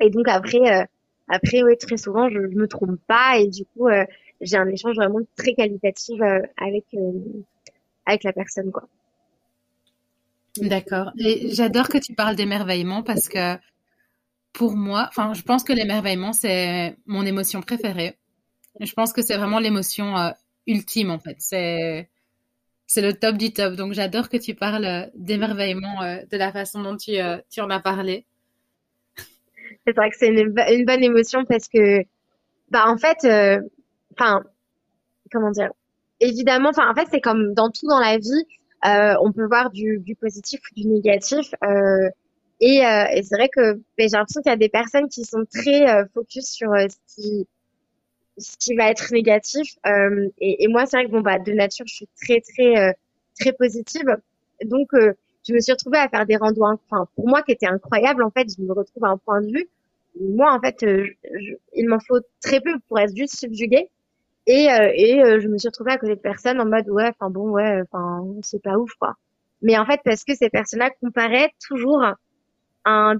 Et 0.00 0.08
donc 0.08 0.26
après, 0.26 0.88
après 1.28 1.62
ouais, 1.62 1.76
très 1.76 1.98
souvent 1.98 2.30
je, 2.30 2.40
je 2.50 2.56
me 2.56 2.66
trompe 2.66 2.98
pas 3.06 3.36
et 3.38 3.48
du 3.48 3.66
coup 3.66 3.88
j'ai 4.40 4.56
un 4.56 4.68
échange 4.68 4.96
vraiment 4.96 5.20
très 5.36 5.54
qualitatif 5.54 6.20
euh, 6.20 6.40
avec 6.56 6.84
euh, 6.94 7.12
avec 8.06 8.24
la 8.24 8.32
personne 8.32 8.70
quoi. 8.70 8.84
D'accord. 10.58 11.10
Et 11.18 11.52
j'adore 11.52 11.88
que 11.88 11.98
tu 11.98 12.14
parles 12.14 12.36
d'émerveillement 12.36 13.02
parce 13.02 13.28
que 13.28 13.56
pour 14.52 14.76
moi, 14.76 15.06
enfin, 15.08 15.34
je 15.34 15.42
pense 15.42 15.64
que 15.64 15.72
l'émerveillement 15.72 16.32
c'est 16.32 16.96
mon 17.06 17.26
émotion 17.26 17.60
préférée. 17.60 18.16
Je 18.80 18.92
pense 18.92 19.12
que 19.12 19.22
c'est 19.22 19.36
vraiment 19.36 19.58
l'émotion 19.58 20.16
euh, 20.16 20.30
ultime 20.66 21.10
en 21.10 21.18
fait. 21.18 21.36
C'est 21.38 22.08
c'est 22.86 23.02
le 23.02 23.14
top 23.14 23.36
du 23.36 23.52
top. 23.52 23.74
Donc 23.74 23.94
j'adore 23.94 24.28
que 24.28 24.36
tu 24.36 24.54
parles 24.54 25.10
d'émerveillement 25.14 26.02
de 26.30 26.36
la 26.36 26.52
façon 26.52 26.82
dont 26.82 26.96
tu, 26.96 27.12
tu 27.50 27.60
en 27.60 27.70
as 27.70 27.80
parlé. 27.80 28.26
C'est 29.86 29.94
vrai 29.96 30.10
que 30.10 30.16
c'est 30.18 30.28
une, 30.28 30.54
une, 30.70 30.84
bonne 30.84 31.02
émotion 31.02 31.44
parce 31.44 31.68
que 31.68 32.02
bah 32.70 32.84
en 32.86 32.96
fait 32.96 33.26
enfin, 34.12 34.42
comment 35.30 35.50
dire, 35.50 35.70
évidemment, 36.20 36.70
enfin, 36.70 36.90
en 36.90 36.94
fait, 36.94 37.06
c'est 37.10 37.20
comme 37.20 37.54
dans 37.54 37.70
tout 37.70 37.86
dans 37.88 37.98
la 37.98 38.18
vie, 38.18 38.28
euh, 38.28 38.63
on 38.84 39.32
peut 39.32 39.46
voir 39.46 39.70
du, 39.70 39.98
du 39.98 40.14
positif 40.14 40.60
ou 40.70 40.80
du 40.80 40.88
négatif. 40.88 41.54
Euh, 41.64 42.08
et, 42.60 42.84
euh, 42.84 43.04
et 43.12 43.22
c'est 43.22 43.36
vrai 43.36 43.48
que 43.48 43.74
ben, 43.74 44.08
j'ai 44.08 44.16
l'impression 44.16 44.40
qu'il 44.42 44.50
y 44.50 44.52
a 44.52 44.56
des 44.56 44.68
personnes 44.68 45.08
qui 45.08 45.24
sont 45.24 45.44
très 45.52 45.88
euh, 45.88 46.04
focus 46.14 46.46
sur 46.46 46.72
euh, 46.72 46.86
ce 46.88 47.14
qui 47.14 47.46
ce 48.38 48.56
qui 48.58 48.74
va 48.74 48.90
être 48.90 49.12
négatif. 49.12 49.76
Euh, 49.86 50.28
et, 50.38 50.64
et, 50.64 50.68
moi, 50.68 50.86
c'est 50.86 50.96
vrai 50.96 51.06
que 51.06 51.10
bon 51.12 51.20
bah 51.20 51.38
de 51.38 51.52
nature, 51.52 51.86
je 51.86 51.94
suis 51.94 52.08
très 52.20 52.40
très 52.40 52.96
très 53.38 53.52
positive. 53.52 54.16
Donc, 54.64 54.88
je 55.46 55.52
me 55.52 55.60
suis 55.60 55.72
retrouvée 55.72 55.98
à 55.98 56.08
faire 56.08 56.26
des 56.26 56.36
randos, 56.36 56.64
enfin 56.64 57.06
pour 57.16 57.28
moi 57.28 57.42
qui 57.42 57.52
étaient 57.52 57.66
incroyables. 57.66 58.22
En 58.24 58.30
fait, 58.30 58.46
je 58.56 58.62
me 58.62 58.72
retrouve 58.72 59.04
à 59.04 59.08
un 59.08 59.18
point 59.18 59.40
de 59.42 59.48
vue. 59.48 59.68
Moi, 60.20 60.52
en 60.52 60.60
fait, 60.60 60.84
il 61.74 61.88
m'en 61.88 62.00
faut 62.00 62.20
très 62.40 62.60
peu 62.60 62.72
pour 62.88 62.98
être 62.98 63.14
juste 63.16 63.36
subjuguée. 63.36 63.88
Et, 64.46 64.70
euh, 64.70 64.92
et 64.94 65.22
euh, 65.22 65.40
je 65.40 65.48
me 65.48 65.56
suis 65.58 65.68
retrouvée 65.68 65.92
à 65.92 65.98
côté 65.98 66.14
de 66.14 66.20
personnes 66.20 66.60
en 66.60 66.66
mode 66.66 66.88
ouais, 66.90 67.08
enfin 67.08 67.30
bon, 67.30 67.50
ouais, 67.50 67.80
enfin 67.82 68.24
c'est 68.42 68.62
pas 68.62 68.76
ouf 68.76 68.92
quoi. 68.98 69.14
Mais 69.62 69.78
en 69.78 69.86
fait, 69.86 70.00
parce 70.04 70.24
que 70.24 70.34
ces 70.34 70.50
personnes-là 70.50 70.90
comparaient 71.00 71.50
toujours 71.66 72.04
un 72.84 73.16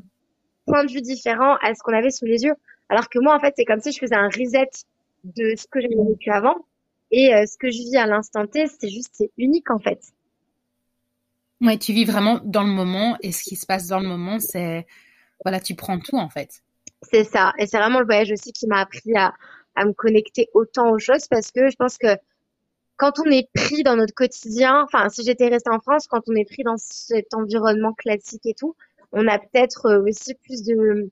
point 0.67 0.85
de 0.85 0.93
vue 0.93 1.01
différent 1.01 1.57
à 1.63 1.75
ce 1.75 1.83
qu'on 1.83 1.95
avait 1.95 2.11
sous 2.11 2.27
les 2.27 2.43
yeux. 2.43 2.55
Alors 2.89 3.09
que 3.09 3.19
moi, 3.19 3.35
en 3.35 3.41
fait, 3.41 3.55
c'est 3.57 3.65
comme 3.65 3.81
si 3.81 3.93
je 3.93 3.99
faisais 3.99 4.15
un 4.15 4.29
reset 4.29 4.69
de 5.25 5.55
ce 5.57 5.67
que 5.67 5.81
j'avais 5.81 5.95
vécu 5.95 6.31
avant. 6.31 6.57
Et 7.11 7.35
euh, 7.35 7.47
ce 7.47 7.57
que 7.57 7.71
je 7.71 7.79
vis 7.79 7.97
à 7.97 8.07
l'instant 8.07 8.47
T, 8.47 8.67
c'est 8.67 8.89
juste, 8.89 9.11
c'est 9.13 9.31
unique 9.39 9.71
en 9.71 9.79
fait. 9.79 10.01
Ouais, 11.61 11.79
tu 11.79 11.93
vis 11.93 12.05
vraiment 12.05 12.41
dans 12.45 12.65
le 12.65 12.73
moment 12.73 13.17
et 13.23 13.33
ce 13.33 13.43
qui 13.43 13.57
se 13.57 13.67
passe 13.67 13.87
dans 13.87 14.01
le 14.01 14.09
moment, 14.09 14.39
c'est 14.39 14.87
voilà, 15.45 15.61
tu 15.61 15.75
prends 15.75 15.99
tout 15.99 16.17
en 16.17 16.29
fait. 16.29 16.63
C'est 17.03 17.25
ça. 17.25 17.53
Et 17.59 17.67
c'est 17.67 17.79
vraiment 17.79 18.01
le 18.01 18.07
voyage 18.07 18.33
aussi 18.33 18.53
qui 18.53 18.67
m'a 18.67 18.81
appris 18.81 19.15
à, 19.17 19.33
à 19.75 19.85
me 19.85 19.93
connecter 19.93 20.49
autant 20.55 20.91
aux 20.91 20.99
choses 20.99 21.29
parce 21.29 21.51
que 21.51 21.69
je 21.69 21.77
pense 21.77 21.99
que 21.99 22.17
quand 22.97 23.19
on 23.19 23.31
est 23.31 23.49
pris 23.53 23.83
dans 23.83 23.97
notre 23.97 24.15
quotidien, 24.15 24.83
enfin, 24.85 25.09
si 25.09 25.25
j'étais 25.25 25.49
restée 25.49 25.71
en 25.71 25.81
France, 25.81 26.07
quand 26.07 26.23
on 26.29 26.35
est 26.35 26.45
pris 26.45 26.63
dans 26.63 26.77
cet 26.77 27.35
environnement 27.35 27.93
classique 27.93 28.47
et 28.47 28.55
tout, 28.55 28.77
on 29.13 29.27
a 29.27 29.39
peut-être 29.39 29.87
euh, 29.87 30.05
aussi 30.05 30.35
plus 30.35 30.63
de, 30.63 31.11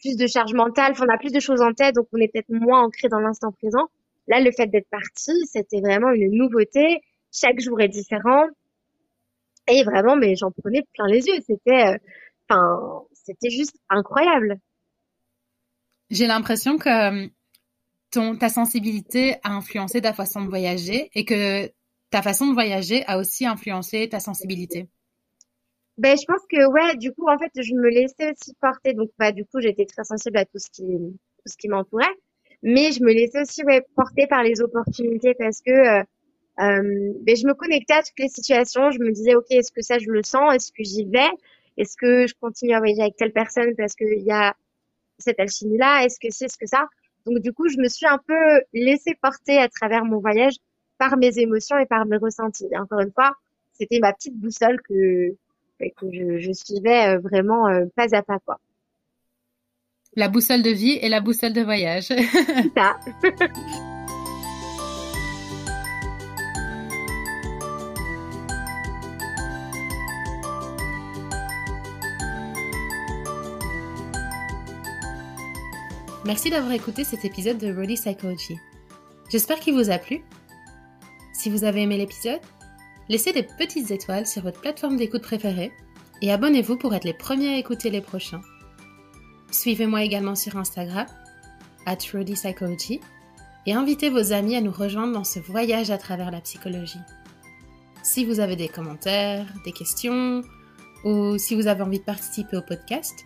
plus 0.00 0.16
de 0.16 0.26
charge 0.26 0.54
mentale, 0.54 0.92
enfin, 0.92 1.04
on 1.08 1.14
a 1.14 1.18
plus 1.18 1.32
de 1.32 1.40
choses 1.40 1.60
en 1.60 1.72
tête, 1.72 1.94
donc 1.94 2.08
on 2.12 2.18
est 2.18 2.28
peut-être 2.28 2.48
moins 2.48 2.82
ancré 2.82 3.08
dans 3.08 3.20
l'instant 3.20 3.52
présent. 3.52 3.88
Là, 4.26 4.40
le 4.40 4.52
fait 4.52 4.66
d'être 4.66 4.88
parti, 4.90 5.32
c'était 5.46 5.80
vraiment 5.80 6.10
une 6.10 6.30
nouveauté. 6.32 7.00
Chaque 7.32 7.60
jour 7.60 7.80
est 7.80 7.88
différent. 7.88 8.46
Et 9.70 9.84
vraiment, 9.84 10.16
mais 10.16 10.34
j'en 10.36 10.50
prenais 10.50 10.82
plein 10.94 11.06
les 11.06 11.26
yeux. 11.26 11.40
C'était, 11.46 11.94
euh, 11.94 11.98
enfin, 12.48 13.02
c'était 13.12 13.50
juste 13.50 13.76
incroyable. 13.88 14.58
J'ai 16.10 16.26
l'impression 16.26 16.78
que 16.78 17.28
ton, 18.10 18.36
ta 18.36 18.48
sensibilité 18.48 19.36
a 19.42 19.52
influencé 19.52 20.00
ta 20.00 20.12
façon 20.12 20.42
de 20.42 20.48
voyager 20.48 21.10
et 21.14 21.24
que 21.24 21.70
ta 22.10 22.22
façon 22.22 22.46
de 22.46 22.54
voyager 22.54 23.04
a 23.06 23.18
aussi 23.18 23.46
influencé 23.46 24.08
ta 24.08 24.20
sensibilité. 24.20 24.88
Ben, 25.98 26.16
je 26.16 26.24
pense 26.26 26.42
que 26.48 26.64
ouais, 26.70 26.96
du 26.96 27.12
coup, 27.12 27.28
en 27.28 27.38
fait, 27.38 27.50
je 27.60 27.74
me 27.74 27.88
laissais 27.88 28.30
aussi 28.30 28.54
porter. 28.60 28.94
Donc, 28.94 29.10
bah, 29.18 29.32
du 29.32 29.44
coup, 29.44 29.60
j'étais 29.60 29.84
très 29.84 30.04
sensible 30.04 30.38
à 30.38 30.44
tout 30.44 30.58
ce 30.58 30.70
qui, 30.70 30.84
tout 30.84 31.52
qui 31.58 31.68
m'entourait. 31.68 32.06
Mais 32.62 32.92
je 32.92 33.02
me 33.02 33.12
laissais 33.12 33.42
aussi 33.42 33.64
ouais, 33.64 33.84
porter 33.96 34.26
par 34.26 34.42
les 34.42 34.60
opportunités 34.60 35.34
parce 35.34 35.60
que 35.60 35.70
euh, 35.70 36.02
euh, 36.60 37.12
ben, 37.22 37.36
je 37.36 37.46
me 37.46 37.54
connectais 37.54 37.94
à 37.94 38.02
toutes 38.02 38.18
les 38.18 38.28
situations. 38.28 38.90
Je 38.90 39.00
me 39.00 39.10
disais, 39.12 39.34
OK, 39.34 39.46
est-ce 39.50 39.72
que 39.72 39.82
ça, 39.82 39.98
je 39.98 40.08
le 40.08 40.22
sens? 40.22 40.54
Est-ce 40.54 40.72
que 40.72 40.84
j'y 40.84 41.04
vais? 41.04 41.30
Est-ce 41.76 41.96
que 41.96 42.26
je 42.26 42.34
continue 42.40 42.74
à 42.74 42.78
voyager 42.78 43.02
avec 43.02 43.16
telle 43.16 43.32
personne 43.32 43.74
parce 43.76 43.94
qu'il 43.94 44.22
y 44.22 44.32
a 44.32 44.54
cette 45.18 45.38
alchimie-là? 45.38 46.04
Est-ce 46.04 46.18
que 46.20 46.28
c'est, 46.30 46.46
est-ce 46.46 46.58
que 46.58 46.66
ça? 46.66 46.86
Donc 47.26 47.40
du 47.40 47.52
coup, 47.52 47.68
je 47.68 47.78
me 47.78 47.88
suis 47.88 48.06
un 48.06 48.18
peu 48.26 48.62
laissée 48.72 49.16
porter 49.20 49.58
à 49.58 49.68
travers 49.68 50.04
mon 50.04 50.18
voyage 50.18 50.54
par 50.98 51.16
mes 51.16 51.38
émotions 51.38 51.78
et 51.78 51.86
par 51.86 52.06
mes 52.06 52.16
ressentis. 52.16 52.66
Et 52.72 52.78
encore 52.78 53.00
une 53.00 53.12
fois, 53.12 53.32
c'était 53.72 54.00
ma 54.00 54.12
petite 54.12 54.36
boussole 54.36 54.80
que, 54.82 55.30
que 55.80 56.12
je, 56.12 56.38
je 56.38 56.52
suivais 56.52 57.16
euh, 57.16 57.18
vraiment 57.18 57.68
euh, 57.68 57.86
pas 57.94 58.14
à 58.14 58.22
pas 58.22 58.38
quoi. 58.40 58.58
La 60.16 60.28
boussole 60.28 60.62
de 60.62 60.70
vie 60.70 60.98
et 61.00 61.08
la 61.08 61.20
boussole 61.20 61.52
de 61.52 61.62
voyage. 61.62 62.04
C'est 62.04 62.72
ça. 62.76 62.98
Merci 76.28 76.50
d'avoir 76.50 76.72
écouté 76.72 77.04
cet 77.04 77.24
épisode 77.24 77.56
de 77.56 77.72
Rody 77.72 77.94
Psychology. 77.94 78.58
J'espère 79.30 79.60
qu'il 79.60 79.72
vous 79.72 79.88
a 79.88 79.96
plu. 79.96 80.22
Si 81.32 81.48
vous 81.48 81.64
avez 81.64 81.80
aimé 81.80 81.96
l'épisode, 81.96 82.42
laissez 83.08 83.32
des 83.32 83.44
petites 83.44 83.90
étoiles 83.90 84.26
sur 84.26 84.42
votre 84.42 84.60
plateforme 84.60 84.98
d'écoute 84.98 85.22
préférée 85.22 85.72
et 86.20 86.30
abonnez-vous 86.30 86.76
pour 86.76 86.94
être 86.94 87.04
les 87.04 87.14
premiers 87.14 87.54
à 87.54 87.56
écouter 87.56 87.88
les 87.88 88.02
prochains. 88.02 88.42
Suivez-moi 89.50 90.02
également 90.02 90.34
sur 90.34 90.58
Instagram, 90.58 91.06
at 91.86 91.96
Psychology, 91.96 93.00
et 93.64 93.72
invitez 93.72 94.10
vos 94.10 94.34
amis 94.34 94.54
à 94.54 94.60
nous 94.60 94.70
rejoindre 94.70 95.14
dans 95.14 95.24
ce 95.24 95.38
voyage 95.38 95.90
à 95.90 95.96
travers 95.96 96.30
la 96.30 96.42
psychologie. 96.42 97.00
Si 98.02 98.26
vous 98.26 98.38
avez 98.40 98.56
des 98.56 98.68
commentaires, 98.68 99.46
des 99.64 99.72
questions, 99.72 100.42
ou 101.04 101.38
si 101.38 101.54
vous 101.54 101.68
avez 101.68 101.80
envie 101.80 102.00
de 102.00 102.04
participer 102.04 102.58
au 102.58 102.62
podcast, 102.62 103.24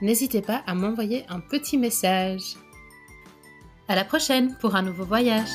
n'hésitez 0.00 0.42
pas 0.42 0.62
à 0.66 0.74
m'envoyer 0.74 1.24
un 1.28 1.40
petit 1.40 1.78
message. 1.78 2.56
À 3.88 3.94
la 3.94 4.04
prochaine 4.04 4.56
pour 4.60 4.76
un 4.76 4.82
nouveau 4.82 5.04
voyage. 5.04 5.48